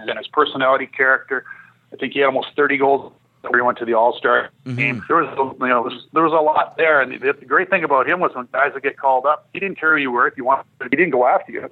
[0.10, 1.46] and his personality, character.
[1.92, 5.04] I think he had almost 30 goals when he went to the All Star game.
[5.08, 5.28] There was,
[5.60, 8.08] you know, there was, there was a lot there, and the, the great thing about
[8.10, 10.28] him was when guys would get called up, he didn't care who you were.
[10.28, 11.70] If you wanted, he didn't go after you.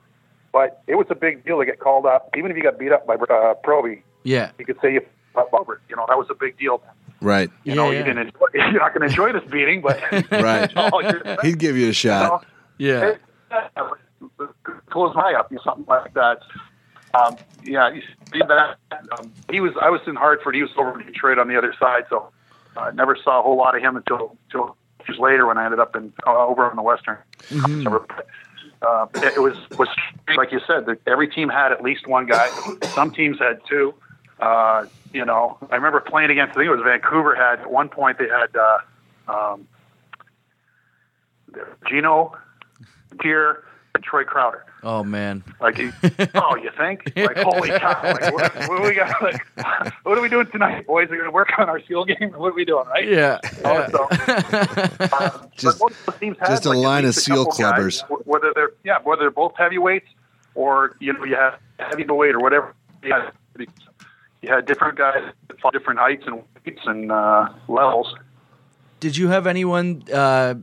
[0.53, 2.91] But it was a big deal to get called up, even if you got beat
[2.91, 4.51] up by uh, Proby Yeah.
[4.59, 5.01] you could say you
[5.33, 5.81] fought Probert.
[5.89, 6.83] You know, that was a big deal.
[7.21, 7.49] Right.
[7.63, 10.69] You know, Yeah, you didn't enjoy, you're not going to enjoy this beating, but Right.
[10.69, 12.45] you know, you're- He'd give you a you know, shot.
[12.77, 13.13] Yeah.
[14.89, 16.39] close my up, something like that.
[17.13, 17.89] Um, yeah,
[18.31, 18.77] that.
[18.91, 19.73] Um, he was.
[19.81, 20.55] I was in Hartford.
[20.55, 22.31] He was over in Detroit on the other side, so
[22.77, 24.75] I never saw a whole lot of him until until
[25.07, 27.17] years later when I ended up in uh, over on the Western.
[28.81, 29.89] Uh, it, it was was
[30.35, 30.85] like you said.
[30.85, 32.49] That every team had at least one guy.
[32.95, 33.93] Some teams had two.
[34.39, 36.51] Uh, you know, I remember playing against.
[36.51, 37.35] I think it was Vancouver.
[37.35, 39.67] Had at one point they had uh, um,
[41.87, 42.35] Gino,
[43.21, 44.65] Tier, and Troy Crowder.
[44.83, 45.43] Oh man.
[45.59, 45.79] Like,
[46.35, 47.13] oh, you think?
[47.21, 48.01] Like, holy cow!
[48.03, 49.21] Like, what, what we got?
[49.21, 49.45] Like,
[50.03, 51.07] what are we doing tonight, boys?
[51.07, 52.87] Are we going to work on our skill game, what are we doing?
[52.87, 53.07] Right?
[53.07, 53.39] Yeah.
[53.61, 53.87] Yeah.
[53.89, 57.45] so, uh, Just- but most of the teams had, just a like, line of seal
[57.45, 58.25] couple guys, clubbers.
[58.25, 60.07] Whether they're yeah, whether they're both heavyweights
[60.55, 62.73] or you know you have heavyweight or whatever.
[63.03, 63.31] You had,
[64.41, 68.15] you had different guys that different heights and weights and uh, levels.
[68.99, 70.55] Did you have anyone uh,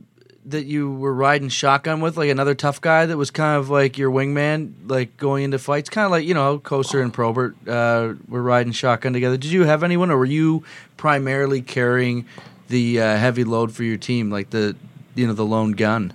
[0.45, 3.97] that you were riding shotgun with, like another tough guy that was kind of like
[3.97, 8.13] your wingman, like going into fights, kind of like you know Kocur and Probert uh,
[8.27, 9.37] were riding shotgun together.
[9.37, 10.63] Did you have anyone, or were you
[10.97, 12.25] primarily carrying
[12.69, 14.75] the uh, heavy load for your team, like the
[15.15, 16.13] you know the lone gun?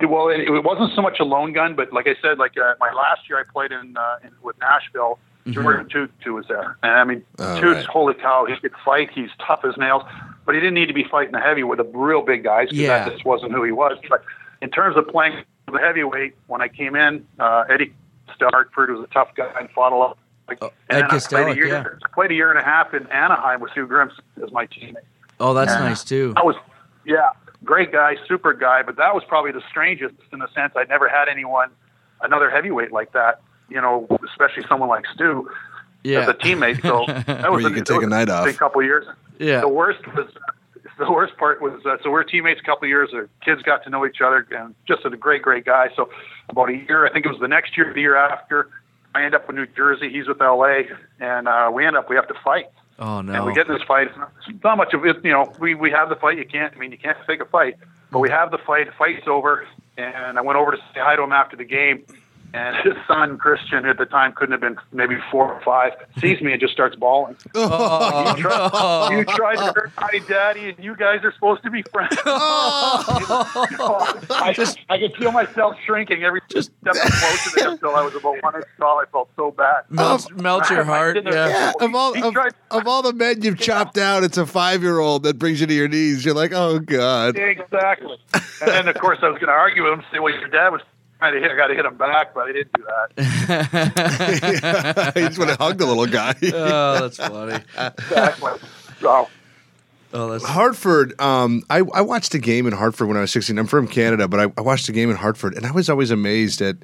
[0.00, 2.74] Well, it, it wasn't so much a lone gun, but like I said, like uh,
[2.78, 5.18] my last year I played in, uh, in with Nashville.
[5.46, 7.86] Jordin Tootoo was there, and I mean, Oh, Toots, right.
[7.86, 9.10] holy cow, he could fight.
[9.14, 10.02] He's tough as nails,
[10.46, 12.78] but he didn't need to be fighting the heavy with the real big guys because
[12.78, 13.04] Yeah.
[13.04, 13.98] that just wasn't who he was.
[14.08, 14.22] But
[14.62, 17.92] in terms of playing the heavyweight, when I came in, uh, Eddie
[18.40, 20.18] Hartford was a tough guy and fought a lot.
[20.48, 21.84] Like, Oh, and Ed I played a year, yeah.
[22.14, 24.96] Played a year and a half in Anaheim with Stu Grimson as my teammate.
[25.40, 26.32] Oh, that's nice too.
[26.36, 26.54] I was,
[27.04, 27.30] yeah,
[27.64, 31.08] great guy, super guy, but that was probably the strangest in the sense I'd never
[31.08, 31.70] had anyone,
[32.22, 33.40] another heavyweight like that.
[33.68, 35.50] you know, especially someone like Stu
[36.04, 36.20] Yeah.
[36.20, 36.80] as a teammate.
[36.82, 38.46] So that was you could take a night off.
[38.46, 39.04] A couple years.
[39.38, 39.60] Yeah.
[39.60, 40.28] The worst was
[40.98, 43.10] the worst part was uh, so we are teammates a couple of years.
[43.12, 45.88] The kids got to know each other, and just a great, great guy.
[45.94, 46.08] So
[46.48, 48.70] about a year, I think it was the next year, the year after,
[49.14, 50.10] I end up in New Jersey.
[50.10, 50.82] He's with LA,
[51.20, 52.66] and uh, we end up we have to fight.
[52.98, 53.32] Oh no.
[53.32, 54.08] And we get in this fight.
[54.08, 55.52] It's not much of it, you know.
[55.58, 56.38] We we have the fight.
[56.38, 56.74] You can't.
[56.74, 57.76] I mean, you can't fake a fight.
[58.10, 58.86] But we have the fight.
[58.86, 62.04] The fight's over, and I went over to say hi to him after the game.
[62.56, 65.92] And his son Christian at the time couldn't have been maybe four or five.
[66.20, 67.36] Sees me and just starts bawling.
[67.54, 69.10] Oh, You tried, no.
[69.18, 72.16] you tried to hurt my daddy, and you guys are supposed to be friends.
[72.24, 73.52] I
[74.54, 78.14] just, I could feel myself shrinking every just step closer to him until I was
[78.14, 79.00] about one inch tall.
[79.00, 79.84] I felt so bad.
[79.90, 81.14] Melt, melt your heart.
[81.14, 81.72] didn't- Yeah.
[81.80, 84.98] of all of, tried- of all the men you've chopped out, it's a five year
[84.98, 86.24] old that brings you to your knees.
[86.24, 87.36] You're like, oh god.
[87.36, 88.18] Exactly.
[88.34, 90.70] And then, of course, I was going to argue with him, say, "Well, your dad
[90.70, 90.80] was
[91.18, 91.50] trying to hit.
[91.50, 93.12] I got to hit him back, but I didn't do that."
[95.16, 96.34] you just want to hug the little guy.
[96.54, 97.62] Oh, that's funny.
[97.76, 98.52] Exactly.
[99.00, 99.28] So,
[100.12, 101.20] Oh, that's Hartford.
[101.20, 103.58] Um, I, I watched a game in Hartford when I was 16.
[103.58, 106.10] I'm from Canada, but I, I watched a game in Hartford, and I was always
[106.10, 106.76] amazed at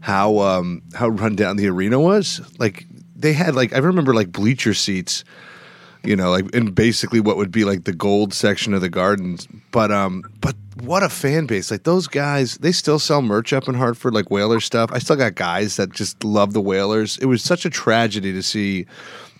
[0.00, 2.40] how um, how run down the arena was.
[2.58, 2.84] Like
[3.16, 5.24] they had like I remember like bleacher seats,
[6.04, 9.46] you know, like in basically what would be like the gold section of the gardens.
[9.70, 11.70] But um, but what a fan base!
[11.70, 14.90] Like those guys, they still sell merch up in Hartford, like Whalers stuff.
[14.92, 17.18] I still got guys that just love the Whalers.
[17.18, 18.86] It was such a tragedy to see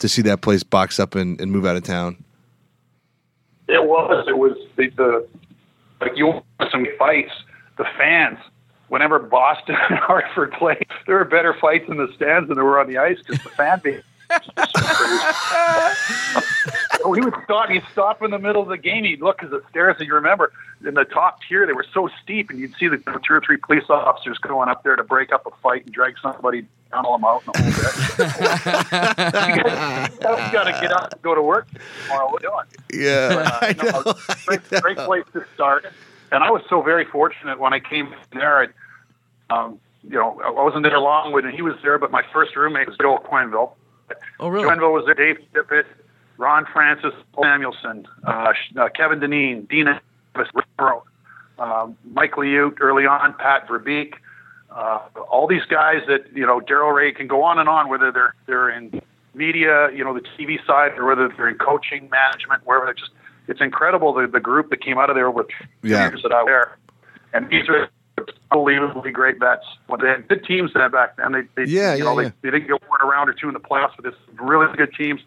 [0.01, 2.23] to see that place box up and, and move out of town.
[3.68, 4.27] It was.
[4.29, 5.29] It was the, the
[6.01, 7.33] like you some fights.
[7.77, 8.38] The fans,
[8.88, 12.81] whenever Boston and Hartford played, there were better fights in the stands than there were
[12.81, 14.03] on the ice because the fan base.
[17.05, 17.69] oh, he would stop.
[17.71, 19.05] He'd stop in the middle of the game.
[19.05, 20.53] He'd look at the stairs, and you remember
[20.87, 23.57] in the top tier they were so steep, and you'd see the two or three
[23.57, 27.25] police officers going up there to break up a fight and drag somebody down them
[27.25, 27.71] out and the whole
[29.57, 29.57] bit.
[29.57, 31.69] you got to get up and go to work
[32.05, 32.31] tomorrow.
[32.31, 32.49] What are
[32.91, 33.05] doing?
[33.05, 34.14] Yeah, I Uh, no, know.
[34.47, 35.87] great, great place to start.
[36.33, 38.61] And I was so very fortunate when I came there.
[39.51, 42.55] I, um, you know, I wasn't there long when he was there, but my first
[42.57, 43.73] roommate was Joel Quenneville.
[44.40, 44.66] Oh, really?
[44.68, 45.14] Quenneville was there.
[45.14, 45.85] Dave Tippett,
[46.37, 50.01] Ron Francis, Paul Samuelson, uh, uh, Kevin Dineen, Dina,
[50.35, 50.51] Davis,
[51.59, 54.14] um, Mike Liut early on, Pat Verbeek.
[54.71, 57.88] Uh, all these guys that you know, Daryl Reaugh can go on and on.
[57.88, 59.01] Whether they're they're in
[59.35, 62.85] media, you know, the TV side, or whether they're in coaching, management, wherever.
[62.87, 63.11] They're just
[63.49, 65.47] it's incredible the the group that came out of there with
[65.83, 66.09] Yeah.
[66.09, 66.77] years that I was there,
[67.33, 67.88] and these are
[68.50, 69.64] unbelievably great vets.
[69.87, 72.31] When they had good teams then back then, they, they Yeah, you yeah, know, yeah.
[72.42, 74.92] They, they didn't go one round or two in the playoffs, but it's really good
[74.94, 75.20] teams.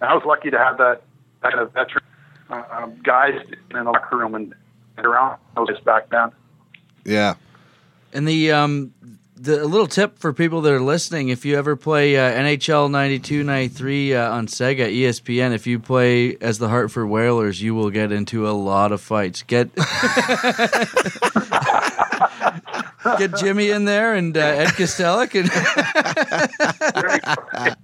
[0.00, 1.02] And I was lucky to have that
[1.42, 2.04] kind of veteran
[2.50, 4.54] uh, um, guys in the locker room and,
[4.96, 6.30] and around those guys back then.
[7.04, 7.34] Yeah.
[8.12, 8.94] And the um
[9.36, 12.90] the a little tip for people that are listening: if you ever play uh, NHL
[12.90, 17.90] 92, 93 uh, on Sega ESPN, if you play as the Hartford Whalers, you will
[17.90, 19.42] get into a lot of fights.
[19.42, 19.68] Get
[23.18, 25.50] get Jimmy in there and uh, Ed Kastelic and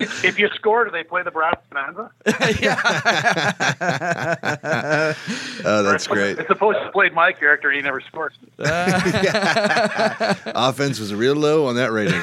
[0.01, 2.11] if, if you score, do they play the Brass Bonanza?
[5.65, 6.39] Oh, that's great.
[6.39, 8.35] It's supposed to play my character, and he never scores.
[10.55, 12.21] Offense was real low on that rating.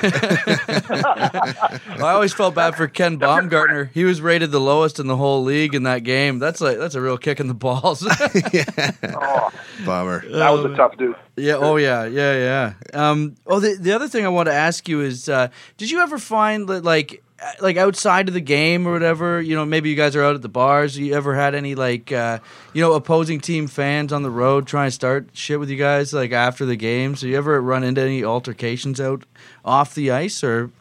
[2.04, 3.86] I always felt bad for Ken Baumgartner.
[3.94, 6.40] He was rated the lowest in the whole league in that game.
[6.40, 8.06] That's like that's a real kick in the balls.
[8.06, 9.52] Oh,
[9.86, 10.22] Bummer.
[10.32, 11.16] that was a tough dude.
[11.39, 11.56] Yeah.
[11.56, 12.06] Oh, yeah.
[12.06, 12.73] Yeah.
[12.93, 13.10] Yeah.
[13.10, 16.02] Um, oh, the the other thing I want to ask you is, uh, did you
[16.02, 19.89] ever find that like uh, like outside of the game or whatever, you know, maybe
[19.89, 20.97] you guys are out at the bars.
[20.97, 22.39] You ever had any like uh,
[22.73, 26.12] you know opposing team fans on the road trying to start shit with you guys
[26.13, 27.15] like after the game?
[27.15, 29.23] So you ever run into any altercations out
[29.63, 30.71] off the ice, or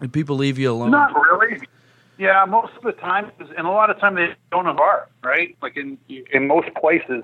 [0.00, 0.90] did people leave you alone?
[0.90, 1.60] Not really.
[2.18, 5.56] Yeah, most of the time, and a lot of time they don't have bar, right?
[5.62, 7.22] Like in in most places,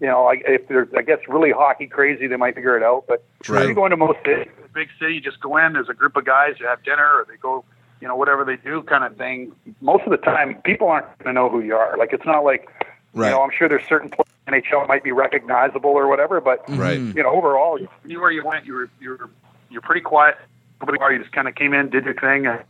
[0.00, 3.04] you know, like if they're I guess really hockey crazy, they might figure it out.
[3.08, 3.58] But True.
[3.58, 5.72] if you go into most cities, big city, you just go in.
[5.72, 6.56] There's a group of guys.
[6.60, 7.64] You have dinner, or they go,
[8.00, 9.52] you know, whatever they do, kind of thing.
[9.80, 11.96] Most of the time, people aren't going to know who you are.
[11.96, 12.68] Like it's not like,
[13.14, 13.28] Right.
[13.28, 16.68] you know, I'm sure there's certain places in NHL might be recognizable or whatever, but
[16.68, 16.98] Right.
[17.00, 18.66] you know, overall, you where you went.
[18.66, 19.30] You were you were
[19.70, 20.36] you're pretty quiet.
[20.80, 22.62] Nobody, you just kind of came in, did your thing, and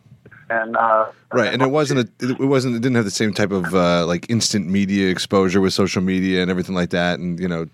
[0.48, 3.50] and uh, Right, and it wasn't a, it wasn't it didn't have the same type
[3.50, 7.18] of uh, like instant media exposure with social media and everything like that.
[7.18, 7.66] And you know,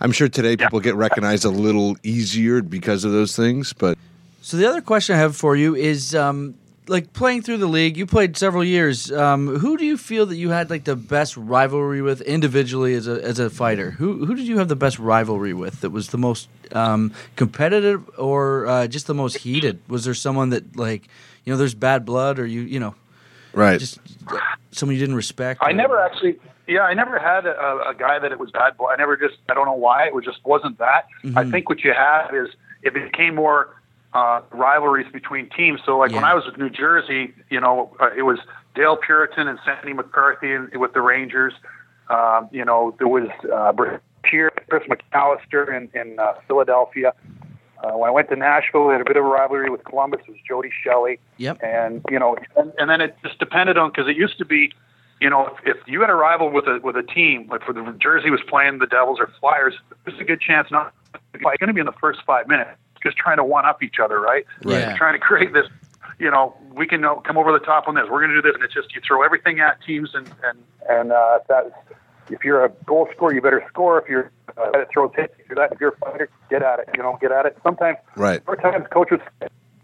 [0.00, 3.72] I'm sure today people get recognized a little easier because of those things.
[3.72, 3.96] But
[4.42, 6.54] So the other question I have for you is, um,
[6.88, 9.10] like playing through the league, you played several years.
[9.10, 13.08] Um, who do you feel that you had like the best rivalry with individually as
[13.08, 13.92] a as a fighter?
[13.92, 15.80] Who who did you have the best rivalry with?
[15.80, 19.78] That was the most um, competitive or uh, just the most heated?
[19.88, 21.08] Was there someone that like
[21.44, 22.94] you know there's bad blood or you you know
[23.54, 23.78] Right.
[23.78, 23.98] just
[24.70, 25.62] someone you didn't respect?
[25.62, 28.76] I or- never actually, yeah, I never had a, a guy that it was bad.
[28.76, 28.88] boy.
[28.90, 30.06] I never just, I don't know why.
[30.06, 31.06] It was just wasn't that.
[31.36, 32.48] I think what you have is
[32.82, 33.76] it became more
[34.14, 35.80] uh, rivalries between teams.
[35.84, 38.38] So like when I was with New Jersey, you know, uh, it was
[38.74, 41.52] Dale Purinton and Sandy McCarthy and, with the Rangers.
[42.08, 43.72] Um, you know, there was uh,
[44.22, 47.14] Chris McAllister in, in uh, Philadelphia.
[47.82, 50.20] Uh, when I went to Nashville, we had a bit of a rivalry with Columbus.
[50.26, 51.18] It was Jody Shelley.
[51.38, 51.62] Yep.
[51.62, 54.72] And you know, and, and then it just depended on because it used to be,
[55.20, 57.72] you know, if, if you had a rival with a with a team, like for
[57.72, 60.94] the Jersey was playing the Devils or Flyers, there's a good chance not
[61.34, 62.70] it's going to be in the first five minutes,
[63.02, 64.44] just trying to one up each other, right?
[64.64, 64.78] Right.
[64.78, 64.96] Yeah.
[64.96, 65.66] Trying to create this,
[66.18, 68.04] you know, we can uh, come over the top on this.
[68.10, 70.58] We're going to do this, and it's just you throw everything at teams, and and
[70.88, 71.72] and uh, that
[72.30, 74.00] if you're a goal scorer, you better score.
[74.00, 76.78] If you're uh, that throws hits, if you're that, if you're a fighter, get at
[76.80, 76.88] it.
[76.96, 77.56] You know, get at it.
[77.62, 78.42] Sometimes, Right.
[78.44, 79.20] Sometimes coaches,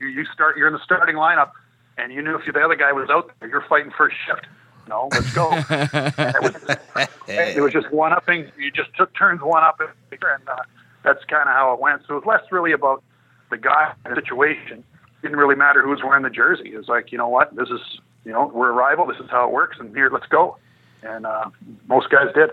[0.01, 1.51] you, you start, you're in the starting lineup,
[1.97, 4.47] and you knew if the other guy was out there, you're fighting first shift.
[4.89, 5.51] No, let's go.
[5.53, 6.79] It, was,
[7.29, 8.51] it was just one upping.
[8.59, 10.57] You just took turns one up, and uh,
[11.03, 12.03] that's kind of how it went.
[12.07, 13.03] So it was less really about
[13.51, 14.79] the guy the situation.
[14.79, 16.73] It didn't really matter who was wearing the jersey.
[16.73, 17.81] It was like, you know what, this is,
[18.25, 19.07] you know, we're a rival.
[19.07, 20.57] This is how it works, and here, let's go.
[21.03, 21.51] And uh,
[21.87, 22.51] most guys did.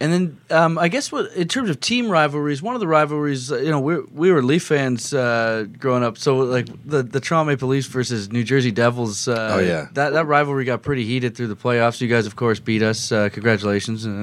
[0.00, 3.50] And then um, I guess what in terms of team rivalries, one of the rivalries,
[3.50, 7.18] uh, you know, we we were Leaf fans uh, growing up, so like the the
[7.18, 9.26] Toronto Maple Leafs versus New Jersey Devils.
[9.26, 9.88] Uh, Oh, yeah.
[9.94, 12.00] that that rivalry got pretty heated through the playoffs.
[12.00, 13.10] You guys, of course, beat us.
[13.10, 14.06] Uh, congratulations.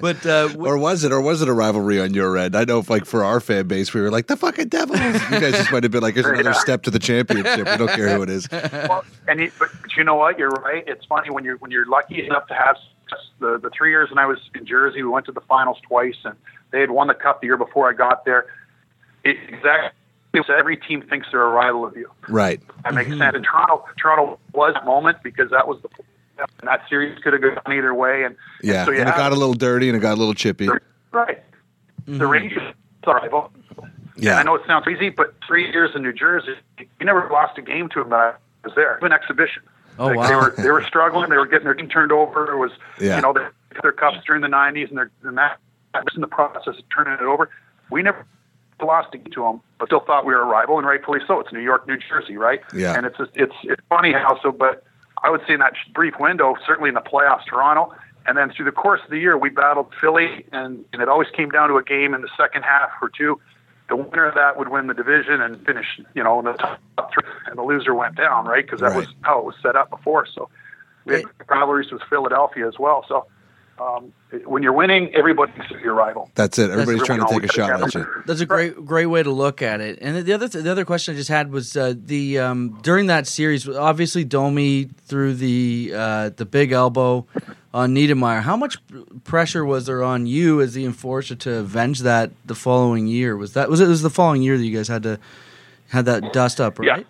[0.00, 1.12] but uh, w- Or was it?
[1.12, 2.56] Or was it a rivalry on your end?
[2.56, 4.98] I know, if, like for our fan base, we were like the fucking Devils.
[4.98, 7.88] You guys just might have been like, "Here's another step to the championship." We don't
[7.90, 8.48] care who it is.
[8.50, 10.38] well, and you, but, but you know what?
[10.38, 10.84] You're right.
[10.86, 12.94] It's funny when you're when you're lucky enough to have success.
[13.38, 16.16] The the three years when I was in Jersey, we went to the finals twice,
[16.24, 16.34] and
[16.70, 18.46] they had won the cup the year before I got there.
[19.24, 19.90] It, exactly.
[20.56, 22.08] Every team thinks they're a rival of you.
[22.28, 22.60] Right.
[22.84, 23.18] That makes mm-hmm.
[23.18, 23.34] sense.
[23.34, 25.88] And Toronto, Toronto was a moment because that was the
[26.38, 28.24] and that series could have gone either way.
[28.24, 28.80] And Yeah.
[28.80, 30.68] and so you and it got a little dirty and it got a little chippy.
[31.12, 31.42] right.
[32.06, 32.22] The mm-hmm.
[32.22, 33.50] Rangers, are a rival.
[34.16, 34.38] Yeah.
[34.38, 37.62] I know it sounds easy, but three years in New Jersey, you never lost a
[37.62, 38.98] game to them that I was there.
[39.02, 39.62] An exhibition.
[39.98, 40.28] Oh, Like, wow.
[40.28, 41.30] They were they were struggling.
[41.30, 42.50] They were getting their team turned over.
[42.52, 43.16] It was Yeah.
[43.16, 45.58] you know they took their cups during the '90s, and they're and that
[45.94, 47.50] was in the process of turning it over.
[47.90, 48.24] We never
[48.80, 51.40] lost to them, but still thought we were a rival, and rightfully so.
[51.40, 52.60] It's New York, New Jersey, right?
[52.72, 52.94] Yeah.
[52.96, 54.84] And it's just, it's it's funny how so, but
[55.24, 57.92] I would say in that brief window, certainly in the playoffs, Toronto.
[58.26, 61.28] And then through the course of the year, we battled Philly, and, and it always
[61.34, 63.40] came down to a game in the second half or two.
[63.88, 66.80] The winner of that would win the division and finish, you know, in the top
[67.12, 68.64] three, and the loser went down, right?
[68.64, 68.96] Because that Right.
[68.96, 70.26] was how it was set up before.
[70.26, 70.50] So
[71.06, 73.04] we had rivalries with Philadelphia as well.
[73.08, 73.26] So
[73.80, 74.12] um,
[74.44, 76.30] when you're winning, everybody thinks you're your rival.
[76.34, 76.70] That's it.
[76.70, 78.22] Everybody's trying to take a shot at gotta you.
[78.26, 79.98] That's a great great way to look at it.
[80.00, 83.06] And the other th- the other question I just had was uh, the um, during
[83.06, 87.26] that series, obviously Domi threw the uh, the big elbow
[87.72, 88.42] on Niedermayer.
[88.42, 88.78] How much
[89.24, 93.36] pressure was there on you as the enforcer to avenge that the following year?
[93.36, 95.18] Was that was it was the following year that you guys had to
[95.88, 96.86] had that dust up, right?
[96.86, 97.02] Yeah.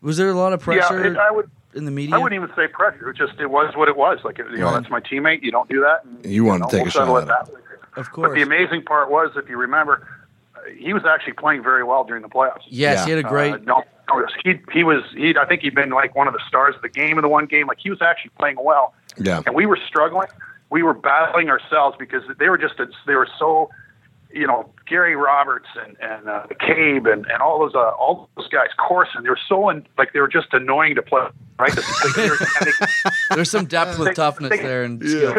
[0.00, 1.50] Was there a lot of pressure Yeah, it, I would.
[1.74, 2.14] In the media?
[2.14, 3.10] I wouldn't even say pressure.
[3.10, 4.18] It just it was what it was.
[4.24, 4.74] Like you know, Right.
[4.74, 5.42] that's my teammate.
[5.42, 6.04] You don't do that.
[6.04, 7.60] And, You wanted to take we'll a shot settle at it that way.
[7.96, 8.34] of But course.
[8.34, 10.06] the amazing part was, if you remember,
[10.56, 12.62] uh, he was actually playing very well during the playoffs.
[12.68, 13.04] yes, Yeah.
[13.04, 13.54] he had a great.
[13.54, 15.34] Uh, no, no, he he was he.
[15.36, 17.46] I think he'd been like one of the stars of the game in the one
[17.46, 17.66] game.
[17.66, 19.42] Like he was actually playing well, Yeah.
[19.46, 20.28] and we were struggling.
[20.70, 22.74] We were battling ourselves because they were just
[23.06, 23.70] they were so,
[24.34, 28.48] you know, Gary Roberts and and uh, Cabe and and all those uh, all those
[28.48, 29.22] guys, Corson.
[29.22, 31.26] They were so in, like they were just annoying to play.
[31.58, 31.72] Right,
[32.16, 35.34] They were- they- There's some depth with they- toughness they- there and skill.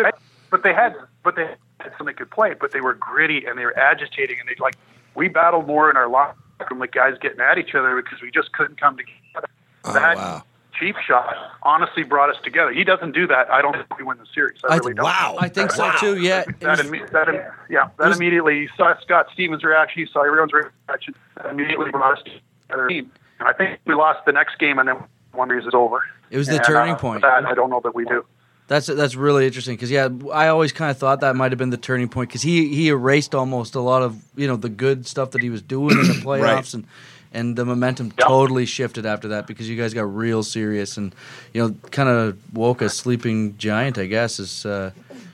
[0.49, 1.43] but they had, but they
[1.81, 2.53] had something they could play.
[2.60, 4.75] But they were gritty and they were agitating, and they like
[5.13, 6.38] we battled more in our locker
[6.71, 9.47] room, like guys getting at each other because we just couldn't come together.
[9.84, 10.43] Oh, that wow.
[10.79, 12.71] Cheap shot honestly brought us together.
[12.71, 13.49] He doesn't do that.
[13.51, 14.59] I don't think we win the series.
[14.69, 15.05] I, I- really don't.
[15.05, 15.35] wow.
[15.39, 16.17] I think so too.
[16.17, 17.27] Yeah, That, was- imme- that,
[17.69, 21.15] yeah, that was- immediately you saw Scott Stevens' reaction, you saw everyone's reaction.
[21.38, 22.88] That immediately brought us together.
[22.88, 23.09] And
[23.49, 24.97] I think we lost the next game, and then
[25.33, 26.04] one series is over.
[26.29, 27.21] It was the And, turning uh, point.
[27.21, 28.25] That, I don't know that we do.
[28.67, 31.69] That's that's really interesting because yeah, I always kind of thought that might have been
[31.69, 35.06] the turning point because he he erased almost a lot of you know the good
[35.06, 36.87] stuff that he was doing in the playoffs and
[37.36, 38.25] and the momentum Yeah.
[38.27, 41.13] totally shifted after that because you guys got real serious and
[41.54, 44.92] you know kind of woke a sleeping giant I guess is uh,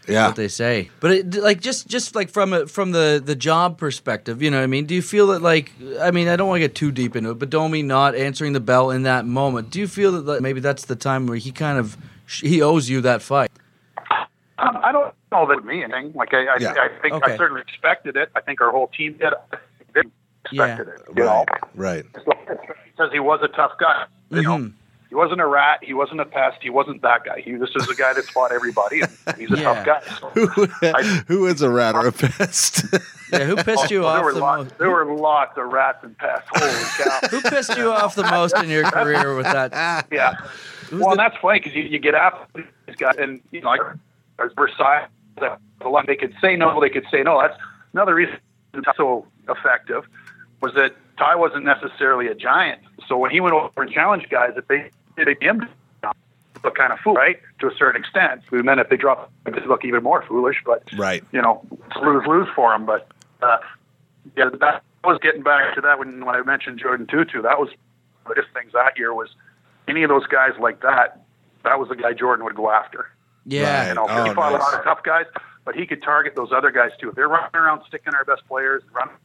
[0.08, 0.28] Yeah.
[0.28, 0.89] what they say.
[0.99, 4.58] But it, like just just like from a, from the the job perspective, you know
[4.58, 4.86] what I mean?
[4.86, 5.72] Do you feel that like
[6.02, 8.54] I mean, I don't want to get too deep into it, but Domi not answering
[8.54, 9.70] the bell in that moment.
[9.70, 11.95] Do you feel that like, maybe that's the time where he kind of
[12.28, 13.52] he owes you that fight?
[14.58, 16.14] Um, I don't know that it mean anything.
[16.14, 16.74] Like I, I, Yeah.
[16.78, 17.34] I think Okay.
[17.34, 18.30] I certainly expected it.
[18.36, 19.34] I think our whole team did.
[20.46, 20.94] I think they expected Yeah.
[20.94, 21.18] it.
[21.18, 22.06] You know, Right.
[22.14, 24.06] because he was a tough guy.
[24.30, 24.74] You know, Mhm.
[25.10, 25.80] he wasn't a rat.
[25.84, 26.58] He wasn't a pest.
[26.62, 27.42] He wasn't that guy.
[27.42, 29.02] He this is a guy that fought everybody.
[29.02, 29.74] And he's a Yeah.
[29.74, 30.02] tough guy.
[30.20, 30.30] So.
[30.48, 32.86] Who, I- who is a rat or a pest?
[33.32, 34.78] Yeah, who pissed you Oh, there off were the lots, most?
[34.78, 36.48] There were lots of rats and pests.
[36.54, 37.28] Holy cow!
[37.30, 40.08] Who pissed you off the most in your career with that?
[40.12, 40.34] Yeah.
[40.89, 43.62] Who's well, and the- that's funny because you, you get after these guys, and you
[43.62, 43.82] know, like
[44.38, 45.06] there's Versailles,
[45.39, 47.39] that a lot they could say no, they could say no.
[47.42, 47.58] That's
[47.94, 48.38] another reason
[48.74, 50.04] it's so effective
[50.62, 52.82] was that Ty wasn't necessarily a giant.
[53.07, 55.68] So when he went over and challenged guys, if they did him
[56.64, 57.39] look kind of fool, right?
[57.59, 60.57] To a certain extent, we meant if they dropped, it look even more foolish.
[60.66, 61.24] But right.
[61.32, 61.66] you know,
[62.01, 62.86] lose lose for him.
[62.86, 63.07] But
[63.41, 63.57] uh,
[64.38, 67.43] yeah, that I was getting back to that when when I mentioned Jordin Tootoo.
[67.43, 69.30] That was the biggest things that year was
[69.88, 71.22] any of those guys like that.
[71.64, 73.09] That was the guy Jordin would go after.
[73.45, 73.89] Yeah.
[73.89, 74.62] You know, Oh, he fought nice.
[74.62, 75.26] a lot of tough guys,
[75.66, 77.09] but he could target those other guys too.
[77.09, 79.16] If they're running around sticking our best players, running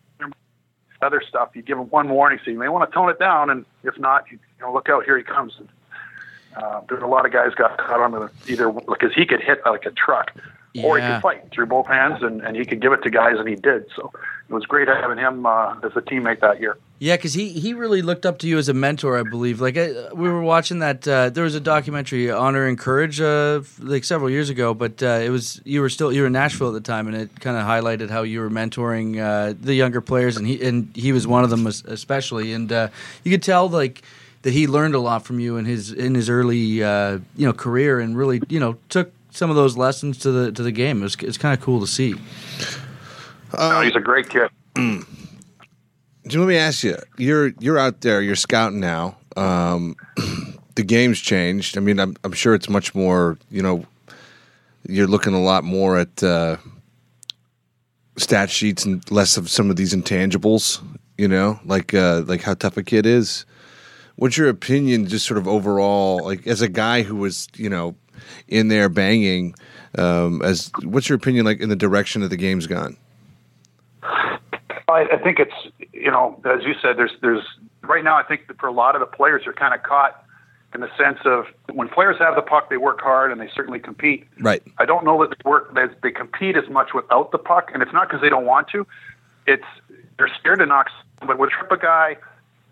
[1.02, 3.50] other stuff, you give them one warning, so you may want to tone it down,
[3.50, 5.54] and if not, you, you know, look out, here he comes.
[5.58, 5.68] And,
[6.56, 9.60] uh, there's a lot of guys got caught on the either because he could hit
[9.66, 10.32] like a truck,
[10.84, 13.38] or he could fight through both hands, and, and he could give it to guys,
[13.38, 13.86] and he did.
[13.94, 14.12] So
[14.48, 16.78] it was great having him uh, as a teammate that year.
[16.98, 19.60] Yeah, because he, he really looked up to you as a mentor, I believe.
[19.60, 21.06] Like I, we were watching that.
[21.06, 24.72] Uh, there was a documentary, Honor and Courage, uh, like several years ago.
[24.72, 27.14] But uh, it was you were still you were in Nashville at the time, and
[27.14, 30.90] it kind of highlighted how you were mentoring uh, the younger players, and he and
[30.94, 32.54] he was one of them especially.
[32.54, 32.88] And uh,
[33.24, 34.00] you could tell like
[34.40, 37.52] that he learned a lot from you in his in his early uh, you know
[37.52, 41.00] career, and really you know took some of those lessons to the to the game.
[41.00, 42.14] It was it's kind of cool to see.
[43.58, 44.48] No, he's a great kid.
[46.26, 46.96] Jim, let me ask you.
[47.18, 48.20] You're you're out there.
[48.20, 49.16] You're scouting now.
[49.36, 49.94] Um,
[50.74, 51.78] the game's changed.
[51.78, 53.38] I mean, I'm I'm sure it's much more.
[53.48, 53.84] You know,
[54.88, 56.56] you're looking a lot more at uh,
[58.16, 60.82] stat sheets and less of some of these intangibles.
[61.16, 63.46] You know, like uh, like how tough a kid is.
[64.16, 67.94] What's your opinion, just sort of overall, like as a guy who was, you know,
[68.48, 69.54] in there banging?
[69.96, 72.96] Um, as what's your opinion, like in the direction that the game's gone?
[74.02, 75.54] I, I think it's
[76.06, 77.42] you know as you said there's there's
[77.82, 80.24] right now I think that for a lot of the players they're kind of caught
[80.72, 83.80] in the sense of when players have the puck they work hard and they certainly
[83.80, 84.26] compete.
[84.38, 84.62] Right.
[84.78, 87.82] I don't know that they work that they compete as much without the puck and
[87.82, 88.86] it's not because they don't want to.
[89.48, 89.64] It's
[90.16, 90.86] they're scared to knock
[91.26, 92.16] but with trip a guy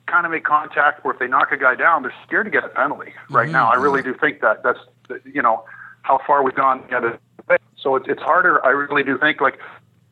[0.06, 2.62] kind of make contact or if they knock a guy down they're scared to get
[2.62, 3.68] a penalty right now.
[3.68, 4.12] I really mm-hmm.
[4.12, 4.78] do think that that's
[5.24, 5.64] you know
[6.02, 7.18] how far we've gone the other
[7.48, 7.56] way.
[7.76, 8.64] So it's it's harder.
[8.64, 9.58] I really do think like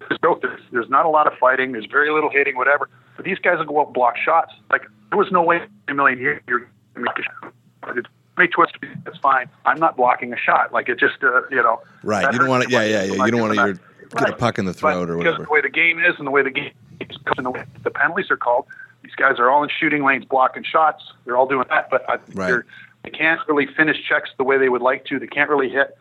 [0.09, 1.73] there's no, there's, there's not a lot of fighting.
[1.73, 2.89] There's very little hitting, whatever.
[3.23, 4.53] But these guys will go out and block shots.
[4.71, 7.97] Like there was no way in a million years you're going to make a shot.
[7.97, 8.73] It's may twist.
[9.05, 9.49] That's fine.
[9.65, 10.73] I'm not blocking a shot.
[10.73, 11.81] Like it just uh, you know.
[12.03, 12.33] Right.
[12.33, 12.71] You don't want to.
[12.71, 13.25] Yeah, yeah, yeah.
[13.25, 14.27] You don't want to Right.
[14.27, 15.43] get a puck in the throat But or whatever.
[15.43, 17.65] of the way the game is and the way the game is and the way
[17.85, 18.67] the penalties are called,
[19.03, 21.03] these guys are all in shooting lanes, blocking shots.
[21.25, 22.49] They're all doing that, but I, Right.
[22.49, 22.67] they're,
[23.05, 25.19] they can't really finish checks the way they would like to.
[25.21, 25.97] They can't really hit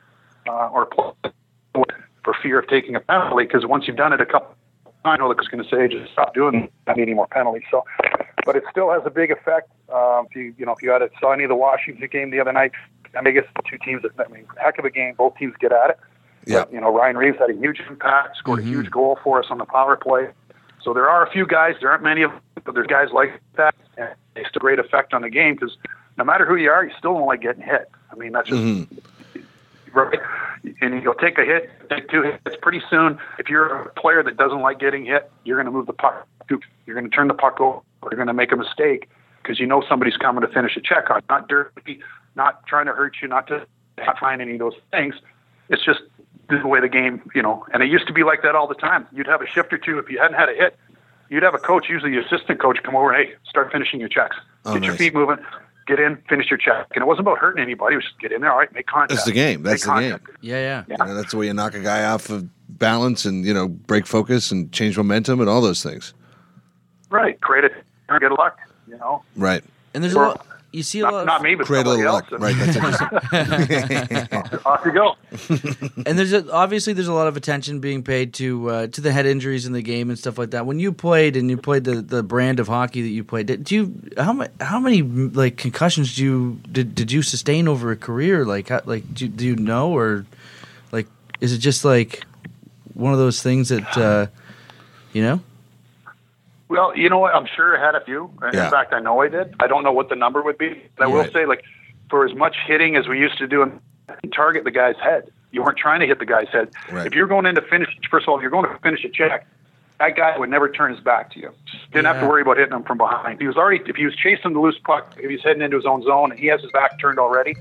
[0.48, 1.14] uh, or play
[2.26, 4.56] for fear of taking a penalty because once you've done it a couple
[5.04, 7.64] I know that going to say just stop doing not needing more penalties.
[7.72, 7.84] So,
[8.46, 9.70] but it still has a big effect.
[9.92, 12.30] Um, if you you know if you had it, saw any of the Washington game
[12.32, 12.72] the other night,
[13.16, 14.04] I mean, I guess the two teams.
[14.18, 15.16] I mean, heck of a game.
[15.16, 16.00] Both teams get at it.
[16.46, 16.66] Yeah.
[16.72, 19.58] You know, Ryan Reaves had a huge impact, scored a huge goal for us on
[19.58, 20.30] the power play.
[20.84, 21.76] So there are a few guys.
[21.80, 25.14] There aren't many of them, but there's guys like that, and have a great effect
[25.14, 25.78] on the game because
[26.18, 27.90] no matter who you are, you still don't like getting hit.
[28.12, 28.62] I mean, that's just
[29.94, 30.20] right?
[30.82, 33.18] And you'll take a hit, take two hits pretty soon.
[33.40, 36.28] If you're a player that doesn't like getting hit, you're going to move the puck.
[36.50, 37.82] You're going to turn the puck over.
[38.04, 39.10] You're going to make a mistake
[39.42, 41.22] because you know somebody's coming to finish a check on.
[41.30, 42.00] Not dirty,
[42.36, 43.66] not trying to hurt you, not to
[43.98, 45.16] not find any of those things.
[45.70, 46.02] It's just
[46.50, 47.66] the way the game, you know.
[47.74, 49.08] And it used to be like that all the time.
[49.12, 50.78] You'd have a shift or two if you hadn't had a hit.
[51.30, 53.14] You'd have a coach, usually the assistant coach, come over.
[53.14, 54.36] Hey, start finishing your checks.
[54.66, 55.38] Oh, get your feet moving.
[55.88, 56.88] Get in, finish your check.
[56.94, 57.96] And it wasn't about hurting anybody.
[57.96, 58.52] It was just get in there.
[58.52, 59.10] All right, make contact.
[59.12, 59.64] That's the game.
[59.64, 60.20] That's Make the game.
[60.42, 60.84] Yeah, yeah.
[60.88, 60.96] Yeah.
[61.00, 63.68] You know, that's the way you knock a guy off of balance and you know
[63.68, 66.14] break focus and change momentum and all those things.
[67.10, 67.40] Right.
[67.42, 67.74] Create it.
[68.20, 68.58] Get luck.
[68.88, 69.24] You know.
[69.36, 69.64] Right.
[69.94, 70.46] And there's a lot.
[70.74, 71.12] You see a lot.
[71.12, 72.32] Not, Of, not me, but Create a little else.
[72.32, 72.40] luck.
[72.42, 72.56] Right.
[72.56, 74.60] That's interesting.
[74.66, 75.16] Off you go.
[76.06, 79.12] And there's a, obviously there's a lot of attention being paid to uh, to the
[79.12, 80.66] head injuries in the game and stuff like that.
[80.66, 83.70] When you played and you played the, the brand of hockey that you played, did
[83.70, 87.98] you how many how many like concussions do you did, did you sustain over a
[87.98, 88.46] career?
[88.46, 90.26] Like how, like do, do you know or
[90.94, 91.08] like
[91.42, 92.24] Is it just like
[92.94, 94.28] one of those things that uh,
[95.14, 95.42] you know?
[96.72, 97.36] Well, you know what?
[97.36, 98.32] I'm sure I had a few.
[98.42, 98.66] Yeah.
[98.66, 99.54] In fact, I know I did.
[99.60, 100.82] I don't know what the number would be.
[100.98, 101.34] But I will Right.
[101.34, 101.64] say, like,
[102.10, 103.80] for as much hitting as we used to do, and
[104.34, 105.30] target the guy's head.
[105.52, 106.70] You weren't trying to hit the guy's head.
[106.90, 107.06] Right.
[107.06, 109.10] If you're going in to finish, first of all, if you're going to finish a
[109.10, 109.46] check,
[110.00, 111.52] that guy would never turn his back to you.
[111.92, 113.40] Didn't have to worry about hitting him from behind.
[113.42, 115.86] He was already, if he was chasing the loose puck, if he's heading into his
[115.86, 117.56] own zone and he has his back turned already,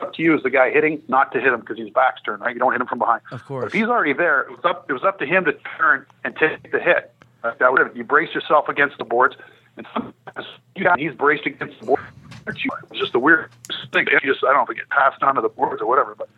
[0.00, 2.40] up to you as the guy hitting not to hit him because his back's turned.
[2.42, 2.54] Right?
[2.54, 3.22] You don't hit him from behind.
[3.32, 3.62] Of course.
[3.64, 4.88] But if he's already there, it was up.
[4.88, 7.12] It was up to him to turn and take the hit.
[7.58, 9.36] That would you brace yourself against the boards,
[9.76, 12.00] and sometimes you got, he's braced against the board.
[12.48, 13.50] It's just a weird
[13.92, 14.06] thing.
[14.22, 16.28] You just I don't know if it get passed onto the boards or whatever, but.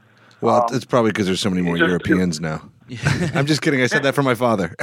[0.40, 2.62] Well, Um, it's probably because there's so many more just- Europeans now.
[3.34, 3.82] I'm just kidding.
[3.82, 4.74] I said that for my father.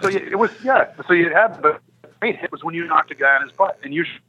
[0.00, 0.86] so you, it was yeah.
[1.06, 1.78] So you had the
[2.20, 4.20] great hit was when you knocked a guy on his butt, and usually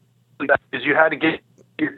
[0.47, 1.39] that is you had to get
[1.79, 1.93] your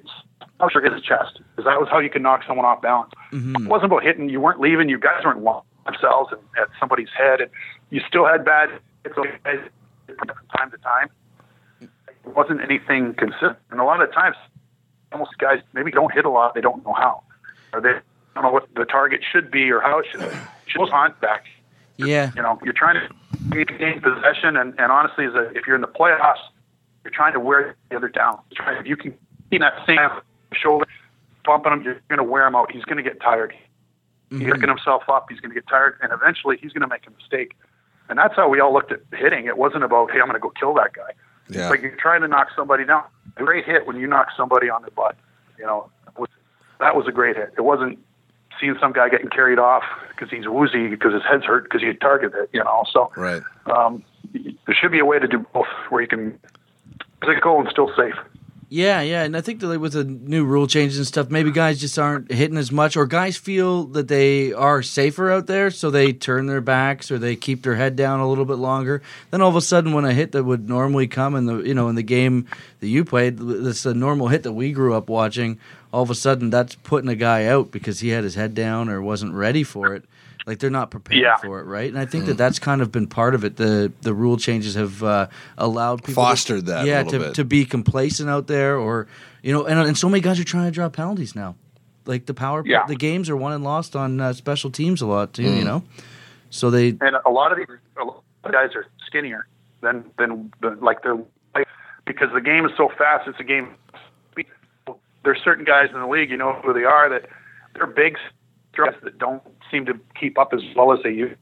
[0.60, 3.12] pusher hit his chest because that was how you could knock someone off balance.
[3.32, 4.30] It wasn't about hitting.
[4.30, 4.90] You weren't leaving.
[4.90, 7.50] You guys weren't launching themselves and at somebody's head, and
[7.90, 8.70] you still had bad
[9.04, 10.28] hits from
[10.58, 11.10] time to time.
[11.82, 11.90] It
[12.36, 14.36] wasn't anything consistent, and a lot of times,
[15.12, 16.56] almost guys maybe don't hit a lot.
[16.56, 17.24] They don't know how,
[17.74, 17.94] or they
[18.34, 20.22] don't know what the target should be or how it should.
[20.68, 21.48] Should contact
[21.98, 22.32] Yeah.
[22.36, 22.96] you know, you're trying
[23.52, 26.38] to gain possession, and, and honestly, as a, if you're in the playoffs,
[27.04, 28.40] you're trying to wear the other down.
[28.52, 29.14] If you can
[29.52, 30.00] keep that same
[30.54, 30.86] shoulder
[31.46, 32.72] bumping him, you're going to wear him out.
[32.72, 33.54] He's going to get tired.
[34.40, 35.28] He's picking himself up.
[35.30, 37.56] He's going to get tired, and eventually, he's going to make a mistake.
[38.10, 39.46] And that's how we all looked at hitting.
[39.46, 41.12] It wasn't about, hey, I'm going to go kill that guy.
[41.50, 41.62] Yeah.
[41.62, 43.04] It's like you're trying to knock somebody down.
[43.38, 45.16] A great hit when you knock somebody on the butt.
[45.58, 46.30] You know, was,
[46.80, 47.54] that was a great hit.
[47.58, 48.00] It wasn't
[48.60, 51.94] seeing some guy getting carried off because he's woozy because his head's hurt because you
[51.94, 52.50] targeted it.
[52.54, 53.42] You know, so right.
[53.66, 54.04] um,
[54.34, 56.40] there should be a way to do both where you can
[57.26, 58.16] physical and still safe.
[58.70, 61.80] Yeah, yeah, and I think that with the new rule changes and stuff, maybe guys
[61.80, 65.92] just aren't hitting as much, or guys feel that they are safer out there, so
[65.92, 69.02] they turn their backs or they keep their head down a little bit longer.
[69.32, 71.74] Then all of a sudden, when a hit that would normally come in the you
[71.74, 72.48] know in the game
[72.80, 75.60] that you played, this a normal hit that we grew up watching.
[75.92, 78.90] All of a sudden, that's putting a guy out because he had his head down
[78.90, 80.06] or wasn't ready for it.
[80.46, 81.38] Like they're not prepared Yeah.
[81.38, 81.90] for it, right?
[81.90, 83.56] And I think that that's kind of been part of it.
[83.56, 85.28] The the rule changes have uh,
[85.58, 87.34] allowed people to- Fostered that a yeah, little to, bit.
[87.36, 89.08] to be complacent out there, or
[89.42, 91.56] you know, and, and so many guys are trying to draw penalties now.
[92.06, 92.86] Like the power, Yeah.
[92.88, 95.44] the games are won and lost on uh, special teams a lot too.
[95.44, 95.58] Mm.
[95.60, 95.84] You know,
[96.50, 97.68] so they And a lot of these
[97.98, 99.48] a lot of guys are skinnier
[99.80, 101.18] than than like they're
[101.56, 101.68] like,
[102.06, 103.30] because the game is so fast.
[103.30, 103.70] It's a game.
[105.24, 107.30] There's certain guys in the league, you know who they are, that
[107.76, 108.18] they're big
[108.76, 111.36] guys that don't seem to keep up as well as they used.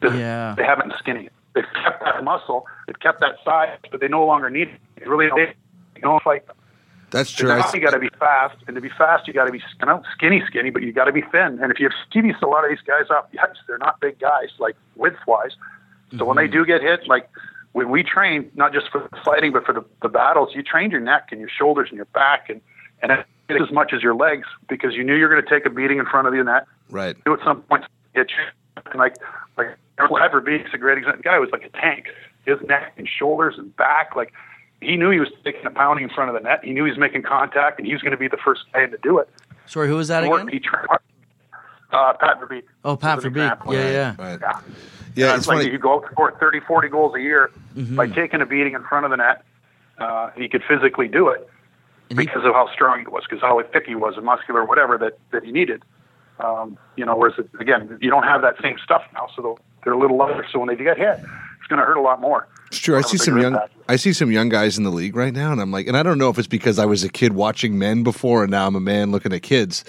[0.00, 0.16] to.
[0.16, 0.54] Yeah.
[0.56, 1.28] They haven't skinny.
[1.54, 2.66] They've kept that muscle.
[2.86, 4.80] They've kept that size, but they no longer need it.
[4.98, 5.38] They really don't.
[5.96, 6.56] You don't fight them.
[7.10, 7.48] That's true.
[7.48, 9.58] Now I, you got to be fast, and to be fast, you got to be
[9.58, 11.60] you know, skinny, skinny, but you got to be thin.
[11.62, 14.18] And if you see these, a lot of these guys off yes, they're not big
[14.18, 15.52] guys, like width wise.
[16.18, 16.52] So when they mm-hmm.
[16.52, 17.30] do get hit, like
[17.72, 20.90] when we train, not just for the fighting, but for the, the battles, you train
[20.90, 22.60] your neck and your shoulders and your back, and
[23.00, 25.98] and as much as your legs, because you knew you're going to take a beating
[25.98, 26.66] in front of the net.
[26.90, 27.16] right.
[27.24, 27.84] Do at some point
[28.14, 29.16] hit you, and like
[29.56, 29.68] like
[29.98, 31.18] Verbeek's a great example.
[31.18, 32.06] The guy was like a tank.
[32.46, 34.32] His neck and shoulders and back, like
[34.80, 36.60] he knew he was taking a pounding in front of the net.
[36.64, 38.84] He knew he was making contact, and he was going to be the first guy
[38.86, 39.28] to do it.
[39.66, 40.48] sorry, who was that Or again?
[40.48, 41.00] he trained hard.
[41.92, 42.64] Uh, Pat Verbeek.
[42.84, 43.28] Oh, Pat was Verbeek.
[43.30, 43.72] example.
[43.74, 44.14] Yeah, yeah.
[44.18, 44.38] Right.
[44.40, 44.60] Yeah.
[45.16, 45.70] Yeah, Uh, it's like funny.
[45.70, 47.96] you go out for 30, 40 goals a year Mm-hmm.
[47.96, 49.44] by taking a beating in front of the net.
[49.98, 51.48] Uh, he could physically do it
[52.10, 54.64] And he- because of how strong he was, because how thick he was, and muscular,
[54.64, 55.82] whatever that, that he needed.
[56.40, 59.92] Um, you know, whereas again, you don't have that same stuff now, so they're- they're
[59.92, 60.44] a little lighter.
[60.52, 62.48] So when they get hit, it's going to hurt a lot more.
[62.68, 62.96] It's true.
[62.96, 63.52] I see some young.
[63.52, 63.72] impact.
[63.88, 66.02] I see some young guys in the league right now, and I'm like, and I
[66.02, 68.74] don't know if it's because I was a kid watching men before, and now I'm
[68.74, 69.84] a man looking at kids.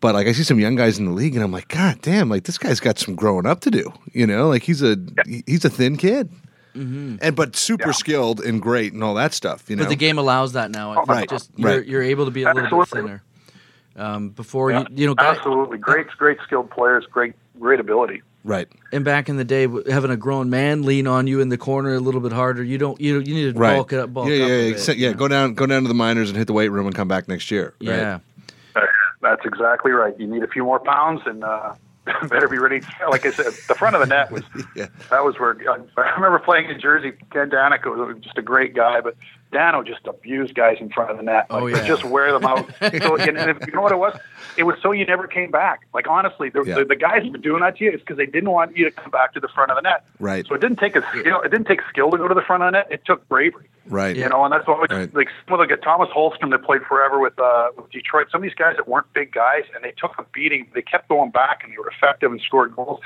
[0.00, 2.28] But like, I see some young guys in the league, and I'm like, God damn!
[2.28, 3.92] Like this guy's got some growing up to do.
[4.12, 4.96] You know, like he's a
[5.46, 6.30] he's a thin kid,
[6.76, 7.92] and but super Yeah.
[7.92, 9.68] skilled and great and all that stuff.
[9.68, 10.92] You know, But the game allows that now.
[10.92, 11.86] I think Right, Just you're, right.
[11.86, 13.22] you're able to be a little bit thinner.
[13.96, 14.80] Um, before Yeah.
[14.80, 18.22] you, you know, guy, Absolutely, great, great skilled players, great, great ability.
[18.44, 21.56] right, and back in the day, having a grown man lean on you in the
[21.56, 23.76] corner a little bit harder, you don't, you you need to right.
[23.76, 24.72] bulk it up, bulk yeah, yeah, a yeah.
[24.74, 24.94] bit, yeah.
[24.94, 25.16] you know?
[25.16, 27.26] Go down, go down to the minors and hit the weight room and come back
[27.26, 27.72] next year.
[27.80, 27.96] right?
[27.96, 28.18] yeah.
[29.22, 30.14] That's exactly right.
[30.20, 31.72] You need a few more pounds and uh,
[32.28, 32.80] better be ready.
[33.10, 34.42] Like I said, the front of the net was
[34.76, 34.86] Yeah.
[35.10, 35.56] that was where
[35.96, 37.12] I remember playing in Jersey.
[37.32, 39.16] Ken Daneyko was just a great guy, but
[39.52, 41.46] Dano just abused guys in front of the net.
[41.50, 41.86] Like, Oh, yeah.
[41.86, 42.68] Just wear them out.
[42.80, 44.18] so, and, and if, you know what it was?
[44.56, 45.86] It was so you never came back.
[45.94, 46.76] Like honestly, the, Yeah.
[46.76, 48.84] the, the guys who were doing that to you is because they didn't want you
[48.84, 50.04] to come back to the front of the net.
[50.18, 50.46] Right.
[50.46, 51.40] So it didn't take a skill.
[51.42, 52.88] It didn't take skill to go to the front of the net.
[52.90, 53.68] It took bravery.
[53.88, 54.16] Right.
[54.16, 55.14] You know, and that's what Right.
[55.14, 58.26] like some of the Tomas Holmstrom that played forever with uh, with Detroit.
[58.32, 60.66] Some of these guys that weren't big guys and they took a beating.
[60.74, 63.00] They kept going back and they were effective and scored goals.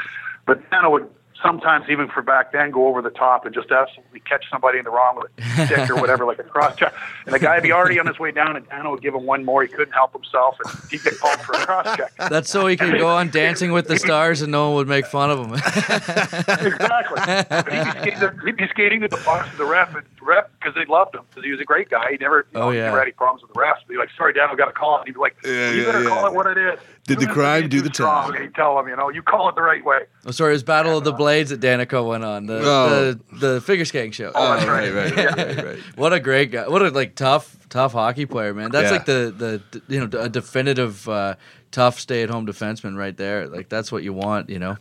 [0.46, 1.08] But Dano would
[1.42, 4.84] sometimes even for back then go over the top and just absolutely catch somebody in
[4.84, 5.30] the wrong with
[5.60, 6.92] a stick or whatever, like a cross check.
[7.26, 9.24] And the guy would be already on his way down, and Dano would give him
[9.24, 9.62] one more.
[9.62, 12.12] He couldn't help himself, and he'd get called for a cross check.
[12.30, 15.06] That's so he could go on Dancing with the Stars and no one would make
[15.06, 15.52] fun of him.
[15.54, 17.20] exactly.
[17.48, 20.24] But he'd, be skating, he'd be skating to the box of the ref, and the
[20.24, 22.10] ref because they loved him because he was a great guy.
[22.10, 22.84] He never, you know, Oh, he yeah.
[22.86, 23.78] never had any problems with the refs.
[23.80, 25.80] He'd be like, "Sorry, Dad, I got a call." And he'd be like, Yeah, "You
[25.80, 26.08] yeah, better yeah.
[26.08, 28.32] call it what it is." Did the crime, do the strong.
[28.32, 28.42] time.
[28.42, 30.00] He'd tell him, you know, you call it the right way.
[30.26, 33.12] oh, sorry, it was Battle of the Blades that Daneyko went on the Oh.
[33.32, 34.30] the, the figure skating show.
[34.34, 35.16] Oh, that's Oh, right, right.
[35.16, 35.78] right, right, right, right.
[35.96, 36.68] What a great guy!
[36.68, 38.70] What a like tough, tough hockey player, man.
[38.70, 38.90] That's Yeah.
[38.92, 41.34] like the the you know a definitive uh,
[41.72, 43.48] tough stay at home defenseman right there.
[43.48, 44.76] Like that's what you want, you know.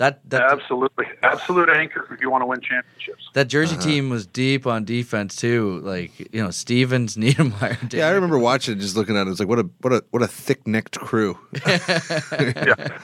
[0.00, 3.28] That that Absolutely, absolute anchor if you want to win championships.
[3.34, 3.84] that Jersey Uh-huh.
[3.84, 5.78] team was deep on defense too.
[5.84, 7.92] Like you know Stevens, Niedermayer.
[7.92, 9.30] Yeah, I remember watching it, just looking at it.
[9.30, 11.38] It's like what a what a what a thick necked crew.
[11.66, 12.98] yeah.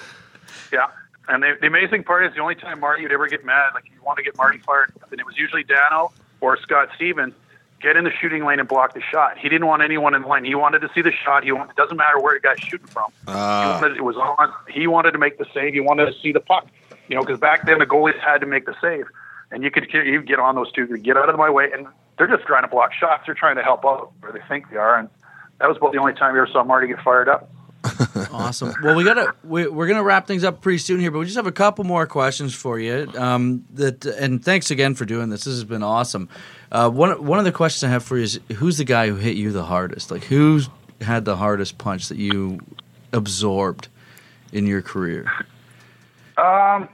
[0.72, 0.86] Yeah.
[1.28, 3.84] And the, the amazing part is the only time Marty would ever get mad, like
[3.86, 7.34] you want to get Marty fired, and it was usually Dano or Scott Stevens,
[7.82, 9.36] get in the shooting lane and block the shot.
[9.36, 10.44] He didn't want anyone in the lane.
[10.44, 11.44] He wanted to see the shot.
[11.44, 13.10] He wanted, it doesn't matter where the guy's shooting from.
[13.28, 13.64] Ah.
[13.78, 14.52] he wanted, it was on.
[14.70, 15.74] He wanted to make the save.
[15.74, 16.68] He wanted to see the puck.
[17.08, 19.06] You know, because back then the goalies had to make the save,
[19.50, 21.86] and you could you get on those two, get out of my way, and
[22.18, 23.24] they're just trying to block shots.
[23.26, 25.08] They're trying to help out where they think they are, and
[25.60, 27.50] that was about the only time you ever saw Marty get fired up.
[28.32, 28.74] Awesome.
[28.82, 31.36] Well, we gotta we, we're gonna wrap things up pretty soon here, but we just
[31.36, 33.10] have a couple more questions for you.
[33.16, 35.44] Um, that and thanks again for doing this.
[35.44, 36.28] This has been awesome.
[36.70, 39.16] Uh, one one of the questions I have for you is who's the guy who
[39.16, 40.10] hit you the hardest?
[40.10, 40.68] Like who's
[41.00, 42.60] had the hardest punch that you
[43.12, 43.88] absorbed
[44.52, 45.30] in your career?
[46.36, 46.88] Um,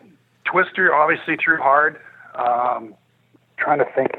[0.52, 1.98] Twister obviously threw hard.
[2.34, 2.94] Um,
[3.58, 4.10] trying to think.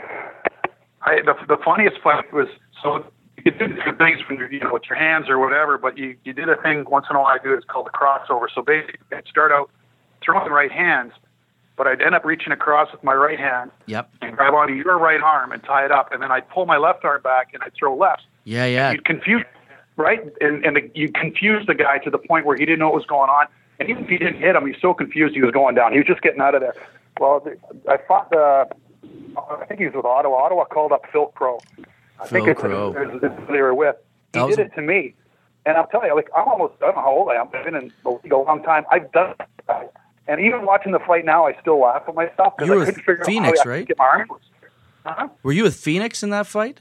[1.02, 2.48] I, the, the funniest fight was
[2.82, 3.06] so
[3.38, 5.98] you could do different things when you're, you know with your hands or whatever, but
[5.98, 7.34] you you did a thing once in a while.
[7.40, 8.46] I do it's called the crossover.
[8.54, 9.70] So basically, I'd start out
[10.24, 11.12] throwing right hands,
[11.76, 14.10] but I'd end up reaching across with my right hand Yep.
[14.22, 16.78] and grab onto your right arm and tie it up, and then I'd pull my
[16.78, 18.92] left arm back and I'd throw left Yeah, yeah.
[18.92, 19.44] you'd confuse,
[19.98, 20.22] right?
[20.40, 22.96] And and the, you confuse the guy to the point where he didn't know what
[22.96, 23.48] was going on.
[23.80, 25.92] And even if he didn't hit him, he's so confused he was going down.
[25.92, 26.76] He was just getting out of there.
[27.20, 27.46] Well,
[27.90, 28.68] I fought the,
[29.38, 30.44] I think he was with Ottawa.
[30.44, 31.60] Ottawa called up Phil Crowe.
[32.20, 32.94] I think Phil it's, Crowe.
[32.98, 33.96] it's, it's who they were with.
[34.34, 35.16] He did it to me.
[35.66, 37.48] And I'll tell you, like I'm almost, I don't know how old I am.
[37.54, 38.86] I've been in the league a long time.
[38.92, 39.92] I've done it.
[40.28, 43.24] And even watching the fight now, I still laugh at myself because I couldn't figure
[43.26, 43.88] Phoenix, out how I right?
[43.88, 44.32] get my arms.
[45.06, 45.28] Huh?
[45.44, 46.80] Were you with Phoenix in that fight?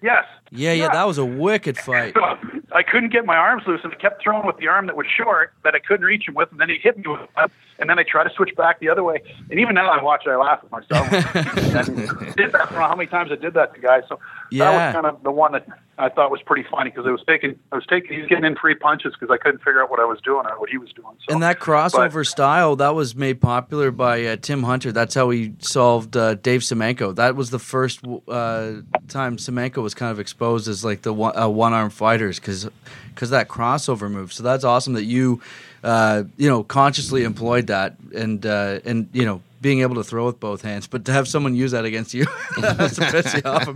[0.00, 0.24] Yes.
[0.50, 0.88] Yeah, yeah.
[0.92, 2.14] That was a wicked fight.
[2.74, 5.06] I couldn't get my arms loose, and I kept throwing with the arm that was
[5.06, 7.30] short that I couldn't reach him with, and then he hit me with it,
[7.82, 9.20] and then I try to switch back the other way.
[9.50, 11.08] And even now, I watch it, I laugh at myself.
[11.12, 14.04] I did that, I don't know how many times I did that to guys.
[14.08, 14.20] So
[14.52, 15.66] that was kind of the one that
[15.98, 18.44] I thought was pretty funny because it was taking, I was taking, he was getting
[18.44, 20.78] in free punches because I couldn't figure out what I was doing or what he
[20.78, 21.16] was doing.
[21.26, 24.92] So And that crossover style that was made popular by uh, Tim Hunter.
[24.92, 27.16] That's how he solved uh, Dave Semenko.
[27.16, 28.74] That was the first uh,
[29.08, 32.68] time Semenko was kind of exposed as like the one, uh, one arm fighters because
[33.12, 34.32] because that crossover move.
[34.32, 35.42] So that's awesome that you
[35.82, 40.26] uh, you know consciously employed that and uh, and you know being able to throw
[40.26, 40.86] with both hands.
[40.86, 42.26] But to have someone use that against you,
[42.60, 43.74] that's to piss you off a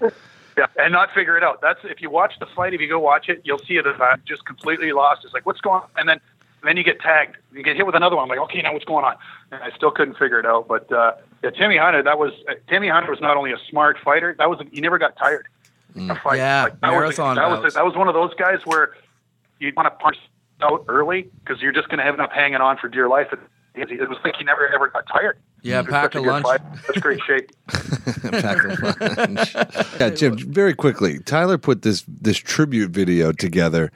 [0.00, 0.14] bit.
[0.58, 1.60] Yeah, and not figure it out.
[1.60, 2.72] That's if you watch the fight.
[2.72, 5.22] If you go watch it, you'll see it as I'm just completely lost.
[5.22, 6.18] It's like what's going on, and then
[6.64, 7.36] then you get tagged.
[7.52, 8.22] You get hit with another one.
[8.22, 9.16] I'm like, okay, now what's going on?
[9.52, 10.66] And I still couldn't figure it out.
[10.66, 11.12] But uh,
[11.44, 12.02] yeah, Timmy Hunter.
[12.02, 14.34] That was uh, Timmy Hunter was not only a smart fighter.
[14.38, 15.46] That was he never got tired.
[15.94, 16.36] A fight.
[16.38, 17.74] Yeah, that was, marathon that was bouts.
[17.74, 18.94] that was one of those guys where
[19.58, 20.16] you want to punch
[20.62, 23.28] out early because you're just going to have enough hanging on for dear life.
[23.74, 25.38] It, it was like he never ever got tired.
[25.62, 26.44] Yeah, He was pack a lunch.
[26.44, 26.64] fighter.
[26.86, 27.50] That's great shape.
[28.22, 29.54] Pack a lunch.
[30.00, 30.36] yeah, Jim.
[30.38, 33.92] Very quickly, Tyler put this this tribute video together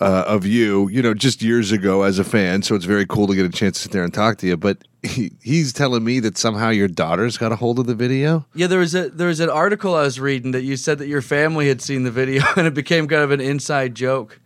[0.00, 0.88] uh, of you.
[0.88, 2.62] You know, just years ago as a fan.
[2.62, 4.56] So it's very cool to get a chance to sit there and talk to you.
[4.58, 8.44] But he, he's telling me that somehow your daughter's got a hold of the video.
[8.54, 11.08] Yeah, there was a there was an article I was reading that you said that
[11.08, 14.38] your family had seen the video and it became kind of an inside joke.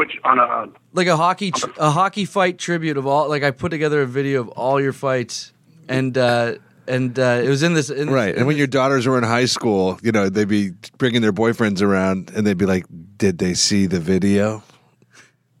[0.00, 3.50] Which on a Like a hockey tr- a hockey fight tribute of all like I
[3.50, 5.52] put together a video of all your fights
[5.88, 6.54] and uh
[6.88, 8.34] and uh, it was in this in this- Right.
[8.34, 11.82] And when your daughters were in high school, you know, they'd be bringing their boyfriends
[11.82, 12.84] around and they'd be like,
[13.18, 14.62] Did they see the video?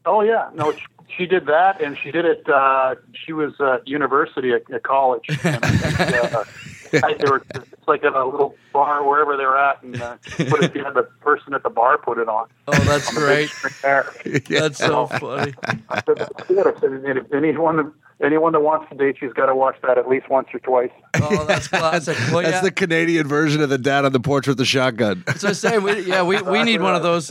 [0.06, 0.82] Oh yeah, no, she,
[1.18, 2.48] she did that, and she did it.
[2.48, 5.26] Uh, she was at university at, at college.
[5.44, 6.44] And I think, uh, I,
[6.90, 10.16] they were it's like at a little bar wherever they're at, and uh,
[10.48, 12.48] put it, had the person at the bar put it on.
[12.68, 13.50] Oh, that's great.
[13.82, 14.12] There.
[14.48, 15.54] That's so funny.
[15.88, 17.92] I said, I said, if anyone
[18.22, 20.90] anyone that wants to date you's got to watch that at least once or twice.
[21.22, 22.16] Oh, that's classic.
[22.32, 22.60] Well, That's yeah.
[22.62, 25.24] the Canadian version of the dad on the porch with the shotgun.
[25.36, 27.30] So I say, we, yeah, we, we need one of those.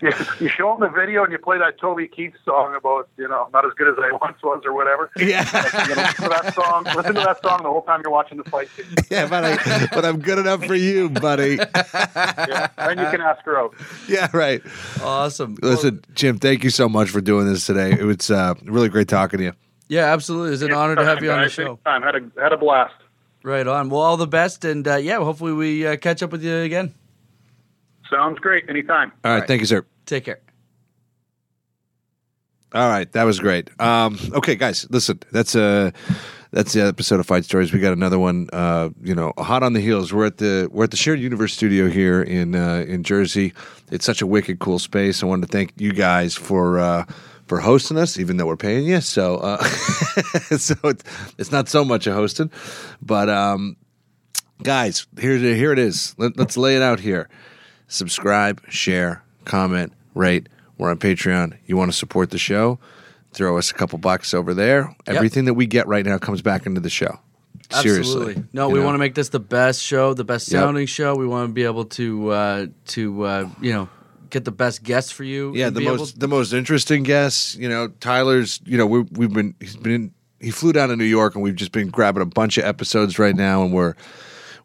[0.00, 0.10] you,
[0.40, 3.48] you show them the video and you play that Toby Keith song about you know
[3.52, 5.10] not as good as I once was or whatever.
[5.16, 5.44] Yeah,
[5.88, 6.84] You know, listen to that song.
[6.96, 8.68] Listen to that song the whole time you're watching the fight.
[9.10, 11.56] Yeah, but I, but I'm good enough for you, buddy.
[11.56, 13.74] Yeah, then you can ask her out.
[14.08, 14.62] Yeah, right.
[15.02, 15.56] awesome.
[15.62, 17.92] Listen, Jim, thank you so much for doing this today.
[17.92, 19.52] It was uh, really great talking to you.
[19.88, 20.54] yeah, absolutely.
[20.54, 21.78] It's an honor to have you on the Guys, show.
[21.86, 22.02] anytime.
[22.02, 22.94] Had a had a blast.
[23.44, 23.88] Right on.
[23.90, 26.94] Well, all the best, and uh, yeah, hopefully we uh, catch up with you again.
[28.10, 28.68] Sounds great.
[28.68, 29.10] Anytime.
[29.24, 29.48] All right, right.
[29.48, 29.84] thank you, sir.
[30.06, 30.40] Take care.
[32.74, 33.68] All right, that was great.
[33.80, 35.90] Um, okay, guys, listen, that's uh
[36.52, 37.72] that's the episode of Fight Stories.
[37.72, 38.48] We got another one.
[38.52, 40.12] Uh, you know, hot on the heels.
[40.12, 43.52] We're at the we're at the Shared Universe studio here in uh, in Jersey.
[43.90, 45.22] It's such a wicked cool space.
[45.22, 46.78] I wanted to thank you guys for.
[46.78, 47.04] Uh,
[47.52, 49.62] for hosting us, even though we're paying you, so uh,
[50.56, 51.04] so it's,
[51.36, 52.50] it's not so much a hosting,
[53.02, 53.76] but um,
[54.62, 56.14] guys, here here it is.
[56.16, 57.28] Let, let's lay it out here.
[57.88, 60.48] Subscribe, share, comment, rate.
[60.78, 61.58] We're on Patreon.
[61.66, 62.78] You want to support the show?
[63.34, 64.96] Throw us a couple bucks over there.
[65.06, 67.20] Everything that we get right now comes back into the show.
[67.68, 67.98] Seriously.
[67.98, 68.44] Absolutely.
[68.54, 68.86] No, we know?
[68.86, 70.58] want to make this the best show, the best Yep.
[70.58, 71.16] sounding show.
[71.16, 73.90] We want to be able to uh, to uh, you know
[74.32, 75.52] get the best guests for you.
[75.54, 77.54] Yeah, the most the most interesting guests.
[77.54, 78.60] You know, Tyler's.
[78.64, 81.54] You know, we we've been he's been he flew down to New York, and we've
[81.54, 83.94] just been grabbing a bunch of episodes right now, and we're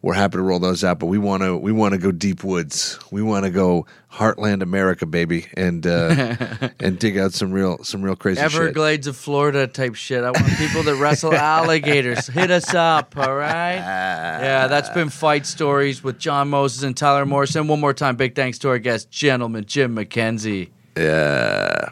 [0.02, 0.98] we're happy to roll those out.
[0.98, 2.98] But we want to we want to go deep woods.
[3.10, 8.02] We want to go Heartland America, baby, and uh, and dig out some real some
[8.02, 8.52] real crazy shit.
[8.52, 10.24] Everglades of Florida type shit.
[10.24, 12.26] I want people that wrestle alligators.
[12.26, 13.78] Hit us up, all right?
[14.48, 17.66] Yeah, that's been Fight Stories with John Moses and Tyler Morrison.
[17.66, 20.70] One more time, big thanks to our guest, gentleman Jim McKenzie.
[20.96, 21.90] Yeah.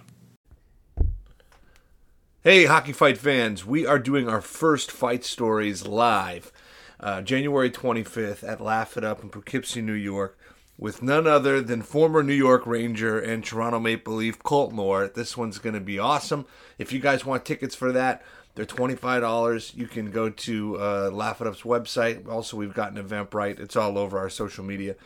[2.42, 3.66] Hey, hockey fight fans!
[3.66, 6.52] We are doing our first fight stories live,
[7.00, 10.38] uh, January 25th at Laugh It Up in Poughkeepsie, New York,
[10.78, 15.08] with none other than former New York Ranger and Toronto Maple Leaf Colton Orr.
[15.08, 16.46] This one's going to be awesome.
[16.78, 18.22] If you guys want tickets for that,
[18.56, 19.76] they're $25.
[19.76, 22.26] You can go to uh, Laugh It Up's website.
[22.26, 23.60] Also, we've got an Eventbrite.
[23.60, 24.96] It's all over our social media.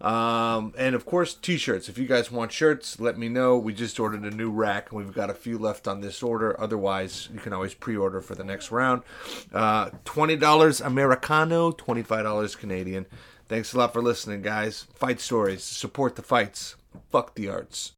[0.00, 1.88] Um, and of course, t shirts.
[1.88, 3.56] If you guys want shirts, let me know.
[3.56, 6.60] We just ordered a new rack and we've got a few left on this order.
[6.60, 9.02] Otherwise, you can always pre order for the next round.
[9.54, 13.06] Uh, $20 Americano, $25 Canadian.
[13.46, 14.88] Thanks a lot for listening, guys.
[14.94, 15.62] Fight stories.
[15.62, 16.74] Support the fights.
[17.12, 17.92] Fuck the arts.